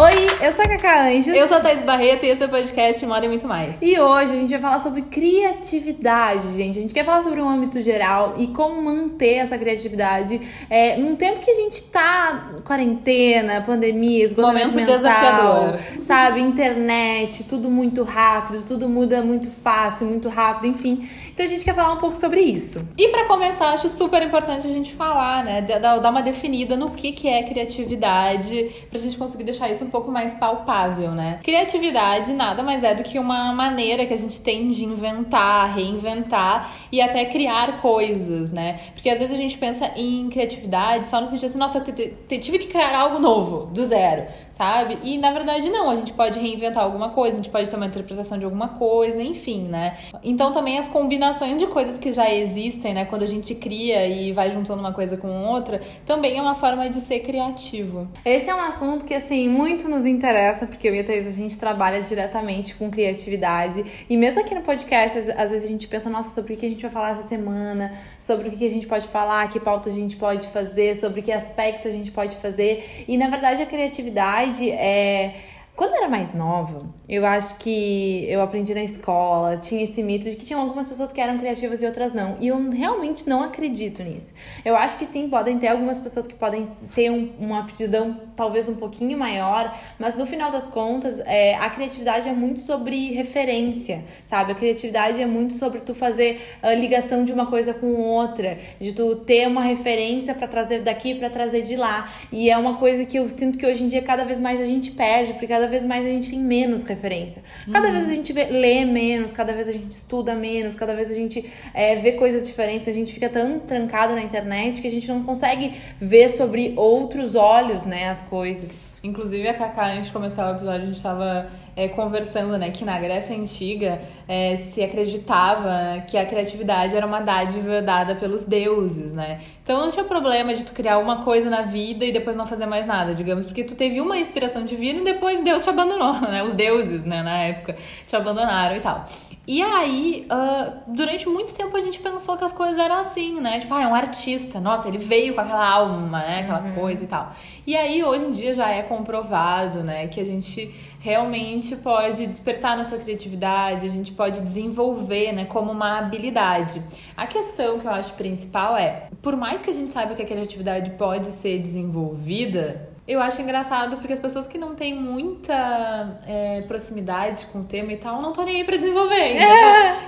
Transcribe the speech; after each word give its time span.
Oi, 0.00 0.29
eu 0.42 0.54
sou 0.54 0.64
a 0.64 0.68
Cacá 0.68 1.06
Anjos. 1.06 1.26
Eu 1.26 1.46
sou 1.46 1.58
a 1.58 1.60
Thais 1.60 1.82
Barreto 1.82 2.24
e 2.24 2.30
esse 2.30 2.42
é 2.42 2.46
o 2.46 2.48
podcast 2.48 3.04
Moda 3.04 3.26
e 3.26 3.28
Muito 3.28 3.46
Mais. 3.46 3.76
E 3.82 3.98
hoje 4.00 4.32
a 4.32 4.36
gente 4.36 4.50
vai 4.50 4.60
falar 4.60 4.78
sobre 4.78 5.02
criatividade, 5.02 6.54
gente. 6.54 6.78
A 6.78 6.80
gente 6.82 6.94
quer 6.94 7.04
falar 7.04 7.20
sobre 7.20 7.42
um 7.42 7.48
âmbito 7.48 7.82
geral 7.82 8.36
e 8.38 8.46
como 8.46 8.80
manter 8.80 9.34
essa 9.34 9.58
criatividade 9.58 10.40
é, 10.70 10.96
num 10.96 11.14
tempo 11.14 11.40
que 11.40 11.50
a 11.50 11.54
gente 11.54 11.82
tá 11.84 12.52
quarentena, 12.64 13.60
pandemia, 13.60 14.24
esgotamento 14.24 14.68
Momento 14.70 14.76
mental, 14.76 14.96
desafiador. 14.96 15.78
sabe? 16.02 16.40
Internet, 16.40 17.44
tudo 17.44 17.68
muito 17.68 18.02
rápido, 18.02 18.62
tudo 18.64 18.88
muda 18.88 19.20
muito 19.22 19.50
fácil, 19.50 20.06
muito 20.06 20.30
rápido, 20.30 20.68
enfim. 20.68 21.06
Então 21.34 21.44
a 21.44 21.48
gente 21.48 21.64
quer 21.64 21.74
falar 21.74 21.92
um 21.92 21.98
pouco 21.98 22.16
sobre 22.16 22.40
isso. 22.40 22.86
E 22.96 23.08
pra 23.08 23.26
começar, 23.26 23.68
acho 23.68 23.90
super 23.90 24.22
importante 24.22 24.66
a 24.66 24.70
gente 24.70 24.94
falar, 24.94 25.44
né? 25.44 25.60
Dar 25.60 25.98
dar 25.98 26.10
uma 26.10 26.22
definida 26.22 26.76
no 26.76 26.90
que, 26.90 27.12
que 27.12 27.28
é 27.28 27.42
criatividade, 27.42 28.70
pra 28.88 28.98
gente 28.98 29.18
conseguir 29.18 29.44
deixar 29.44 29.68
isso 29.70 29.84
um 29.84 29.90
pouco 29.90 30.10
mais 30.10 30.29
palpável, 30.34 31.12
né? 31.12 31.40
Criatividade 31.42 32.32
nada 32.32 32.62
mais 32.62 32.84
é 32.84 32.94
do 32.94 33.02
que 33.02 33.18
uma 33.18 33.52
maneira 33.52 34.06
que 34.06 34.14
a 34.14 34.18
gente 34.18 34.40
tem 34.40 34.68
de 34.68 34.84
inventar, 34.84 35.74
reinventar 35.74 36.72
e 36.90 37.00
até 37.00 37.24
criar 37.24 37.80
coisas, 37.80 38.52
né? 38.52 38.80
Porque 38.94 39.08
às 39.08 39.18
vezes 39.18 39.34
a 39.34 39.38
gente 39.38 39.56
pensa 39.58 39.90
em 39.96 40.28
criatividade 40.28 41.06
só 41.06 41.20
no 41.20 41.26
sentido 41.26 41.46
assim, 41.46 41.58
nossa, 41.58 41.78
eu 41.78 42.40
tive 42.40 42.58
que 42.58 42.68
criar 42.68 42.98
algo 42.98 43.18
novo, 43.18 43.66
do 43.66 43.84
zero, 43.84 44.26
sabe? 44.60 44.98
E 45.02 45.16
na 45.16 45.32
verdade 45.32 45.70
não, 45.70 45.88
a 45.88 45.94
gente 45.94 46.12
pode 46.12 46.38
reinventar 46.38 46.84
alguma 46.84 47.08
coisa, 47.08 47.32
a 47.32 47.36
gente 47.36 47.48
pode 47.48 47.70
ter 47.70 47.76
uma 47.76 47.86
interpretação 47.86 48.38
de 48.38 48.44
alguma 48.44 48.68
coisa, 48.68 49.22
enfim, 49.22 49.62
né? 49.62 49.96
Então 50.22 50.52
também 50.52 50.76
as 50.76 50.86
combinações 50.86 51.56
de 51.56 51.66
coisas 51.66 51.98
que 51.98 52.12
já 52.12 52.30
existem, 52.30 52.92
né? 52.92 53.06
Quando 53.06 53.22
a 53.22 53.26
gente 53.26 53.54
cria 53.54 54.06
e 54.06 54.32
vai 54.32 54.50
juntando 54.50 54.78
uma 54.78 54.92
coisa 54.92 55.16
com 55.16 55.46
outra, 55.46 55.80
também 56.04 56.36
é 56.36 56.42
uma 56.42 56.54
forma 56.54 56.90
de 56.90 57.00
ser 57.00 57.20
criativo. 57.20 58.06
Esse 58.22 58.50
é 58.50 58.54
um 58.54 58.60
assunto 58.60 59.06
que, 59.06 59.14
assim, 59.14 59.48
muito 59.48 59.88
nos 59.88 60.04
interessa, 60.04 60.66
porque 60.66 60.86
eu 60.86 60.94
e 60.94 61.00
a 61.00 61.04
Thaís, 61.04 61.26
a 61.26 61.30
gente 61.30 61.58
trabalha 61.58 62.02
diretamente 62.02 62.74
com 62.74 62.90
criatividade. 62.90 64.04
E 64.10 64.14
mesmo 64.14 64.42
aqui 64.42 64.54
no 64.54 64.60
podcast, 64.60 65.16
às, 65.16 65.50
vezes 65.50 65.64
a 65.64 65.68
gente 65.68 65.88
pensa, 65.88 66.10
nossa, 66.10 66.34
sobre 66.34 66.52
o 66.52 66.56
que 66.58 66.66
a 66.66 66.68
gente 66.68 66.82
vai 66.82 66.90
falar 66.90 67.12
essa 67.12 67.22
semana, 67.22 67.94
sobre 68.20 68.50
o 68.50 68.52
que 68.52 68.66
a 68.66 68.70
gente 68.70 68.86
pode 68.86 69.08
falar, 69.08 69.48
que 69.48 69.58
pauta 69.58 69.88
a 69.88 69.92
gente 69.92 70.16
pode 70.16 70.48
fazer, 70.48 70.94
sobre 70.96 71.22
que 71.22 71.32
aspecto 71.32 71.88
a 71.88 71.90
gente 71.90 72.10
pode 72.10 72.36
fazer. 72.36 73.06
E, 73.08 73.16
na 73.16 73.28
verdade, 73.28 73.62
a 73.62 73.66
criatividade 73.66 74.49
é... 74.72 75.32
Quando 75.80 75.92
eu 75.92 75.96
era 75.96 76.10
mais 76.10 76.34
nova, 76.34 76.82
eu 77.08 77.24
acho 77.24 77.56
que 77.56 78.26
eu 78.28 78.42
aprendi 78.42 78.74
na 78.74 78.84
escola, 78.84 79.56
tinha 79.56 79.82
esse 79.82 80.02
mito 80.02 80.28
de 80.28 80.36
que 80.36 80.44
tinham 80.44 80.60
algumas 80.60 80.86
pessoas 80.86 81.10
que 81.10 81.18
eram 81.18 81.38
criativas 81.38 81.80
e 81.80 81.86
outras 81.86 82.12
não. 82.12 82.36
E 82.38 82.48
eu 82.48 82.70
realmente 82.70 83.26
não 83.26 83.42
acredito 83.42 84.02
nisso. 84.02 84.34
Eu 84.62 84.76
acho 84.76 84.98
que 84.98 85.06
sim, 85.06 85.30
podem 85.30 85.58
ter 85.58 85.68
algumas 85.68 85.98
pessoas 85.98 86.26
que 86.26 86.34
podem 86.34 86.66
ter 86.94 87.10
um, 87.10 87.30
uma 87.40 87.60
aptidão 87.60 88.20
talvez 88.36 88.68
um 88.68 88.74
pouquinho 88.74 89.16
maior, 89.16 89.74
mas 89.98 90.14
no 90.16 90.26
final 90.26 90.50
das 90.50 90.68
contas, 90.68 91.18
é, 91.20 91.54
a 91.54 91.70
criatividade 91.70 92.28
é 92.28 92.32
muito 92.32 92.60
sobre 92.60 93.14
referência, 93.14 94.04
sabe? 94.26 94.52
A 94.52 94.54
criatividade 94.54 95.18
é 95.22 95.26
muito 95.26 95.54
sobre 95.54 95.80
tu 95.80 95.94
fazer 95.94 96.42
a 96.62 96.74
ligação 96.74 97.24
de 97.24 97.32
uma 97.32 97.46
coisa 97.46 97.72
com 97.72 97.94
outra, 97.94 98.58
de 98.78 98.92
tu 98.92 99.16
ter 99.16 99.48
uma 99.48 99.62
referência 99.62 100.34
pra 100.34 100.46
trazer 100.46 100.82
daqui 100.82 101.14
pra 101.14 101.30
trazer 101.30 101.62
de 101.62 101.76
lá. 101.76 102.12
E 102.30 102.50
é 102.50 102.58
uma 102.58 102.76
coisa 102.76 103.06
que 103.06 103.18
eu 103.18 103.26
sinto 103.30 103.56
que 103.56 103.64
hoje 103.64 103.82
em 103.82 103.86
dia 103.86 104.02
cada 104.02 104.24
vez 104.24 104.38
mais 104.38 104.60
a 104.60 104.66
gente 104.66 104.90
perde, 104.90 105.32
porque 105.32 105.46
cada 105.46 105.69
vez 105.70 105.84
mais 105.84 106.04
a 106.04 106.08
gente 106.08 106.30
tem 106.30 106.38
menos 106.38 106.82
referência. 106.82 107.42
Cada 107.72 107.90
vez 107.90 108.08
a 108.08 108.12
gente 108.12 108.32
vê, 108.32 108.44
lê 108.44 108.84
menos, 108.84 109.32
cada 109.32 109.52
vez 109.52 109.68
a 109.68 109.72
gente 109.72 109.92
estuda 109.92 110.34
menos, 110.34 110.74
cada 110.74 110.94
vez 110.94 111.10
a 111.10 111.14
gente 111.14 111.50
é, 111.72 111.96
vê 111.96 112.12
coisas 112.12 112.46
diferentes, 112.46 112.88
a 112.88 112.92
gente 112.92 113.12
fica 113.12 113.28
tão 113.28 113.60
trancado 113.60 114.14
na 114.14 114.22
internet 114.22 114.82
que 114.82 114.88
a 114.88 114.90
gente 114.90 115.08
não 115.08 115.22
consegue 115.22 115.72
ver 115.98 116.28
sobre 116.28 116.74
outros 116.76 117.34
olhos, 117.34 117.84
né, 117.84 118.08
as 118.08 118.20
coisas. 118.20 118.89
Inclusive, 119.02 119.48
a 119.48 119.54
Cacá, 119.54 119.92
antes 119.92 120.06
de 120.06 120.12
começar 120.12 120.50
o 120.50 120.56
episódio, 120.56 120.82
a 120.82 120.86
gente 120.86 120.96
estava 120.96 121.48
conversando, 121.88 122.58
né, 122.58 122.70
que 122.70 122.84
na 122.84 122.98
Grécia 122.98 123.34
Antiga 123.34 124.00
é, 124.28 124.56
se 124.56 124.82
acreditava 124.82 126.02
que 126.06 126.16
a 126.16 126.26
criatividade 126.26 126.94
era 126.94 127.06
uma 127.06 127.20
dádiva 127.20 127.80
dada 127.80 128.14
pelos 128.14 128.44
deuses, 128.44 129.12
né? 129.12 129.40
Então 129.62 129.80
não 129.80 129.90
tinha 129.90 130.04
problema 130.04 130.54
de 130.54 130.64
tu 130.64 130.72
criar 130.72 130.98
uma 130.98 131.22
coisa 131.22 131.48
na 131.48 131.62
vida 131.62 132.04
e 132.04 132.12
depois 132.12 132.36
não 132.36 132.46
fazer 132.46 132.66
mais 132.66 132.86
nada, 132.86 133.14
digamos, 133.14 133.44
porque 133.44 133.64
tu 133.64 133.74
teve 133.74 134.00
uma 134.00 134.18
inspiração 134.18 134.64
divina 134.64 135.00
e 135.00 135.04
depois 135.04 135.42
Deus 135.42 135.62
te 135.62 135.70
abandonou, 135.70 136.20
né? 136.28 136.42
Os 136.42 136.54
deuses, 136.54 137.04
né, 137.04 137.22
na 137.22 137.38
época, 137.38 137.76
te 138.06 138.14
abandonaram 138.14 138.76
e 138.76 138.80
tal. 138.80 139.06
E 139.52 139.60
aí, 139.62 140.26
ah, 140.30 140.74
durante 140.86 141.28
muito 141.28 141.52
tempo 141.52 141.76
a 141.76 141.80
gente 141.80 141.98
pensou 141.98 142.36
que 142.36 142.44
as 142.44 142.52
coisas 142.52 142.78
eram 142.78 142.94
assim, 142.94 143.40
né? 143.40 143.58
Tipo, 143.58 143.74
ah, 143.74 143.82
é 143.82 143.86
um 143.88 143.96
artista, 143.96 144.60
nossa, 144.60 144.86
ele 144.86 144.96
veio 144.96 145.34
com 145.34 145.40
aquela 145.40 145.68
alma, 145.68 146.20
né? 146.20 146.42
Aquela 146.42 146.70
coisa 146.72 147.02
e 147.02 147.06
tal. 147.08 147.34
E 147.66 147.74
aí, 147.74 148.04
hoje 148.04 148.26
em 148.26 148.30
dia, 148.30 148.54
já 148.54 148.70
é 148.70 148.80
comprovado, 148.84 149.82
né? 149.82 150.06
Que 150.06 150.20
a 150.20 150.24
gente 150.24 150.72
realmente 151.00 151.74
pode 151.74 152.28
despertar 152.28 152.76
nossa 152.76 152.96
criatividade, 152.96 153.86
a 153.86 153.90
gente 153.90 154.12
pode 154.12 154.40
desenvolver, 154.40 155.32
né? 155.32 155.44
Como 155.46 155.72
uma 155.72 155.98
habilidade. 155.98 156.80
A 157.16 157.26
questão 157.26 157.80
que 157.80 157.88
eu 157.88 157.90
acho 157.90 158.12
principal 158.12 158.76
é, 158.76 159.08
por 159.20 159.34
mais 159.34 159.60
que 159.60 159.68
a 159.68 159.74
gente 159.74 159.90
saiba 159.90 160.14
que 160.14 160.22
a 160.22 160.26
criatividade 160.26 160.92
pode 160.92 161.26
ser 161.26 161.58
desenvolvida, 161.58 162.88
eu 163.12 163.20
acho 163.20 163.40
engraçado 163.42 163.96
porque 163.96 164.12
as 164.12 164.18
pessoas 164.18 164.46
que 164.46 164.58
não 164.58 164.74
têm 164.74 164.94
muita 164.94 166.20
é, 166.26 166.62
proximidade 166.62 167.46
com 167.46 167.60
o 167.60 167.64
tema 167.64 167.92
e 167.92 167.96
tal, 167.96 168.20
não 168.22 168.30
estão 168.30 168.44
nem 168.44 168.56
aí 168.56 168.64
pra 168.64 168.76
desenvolver. 168.76 169.30
entendeu? 169.30 169.48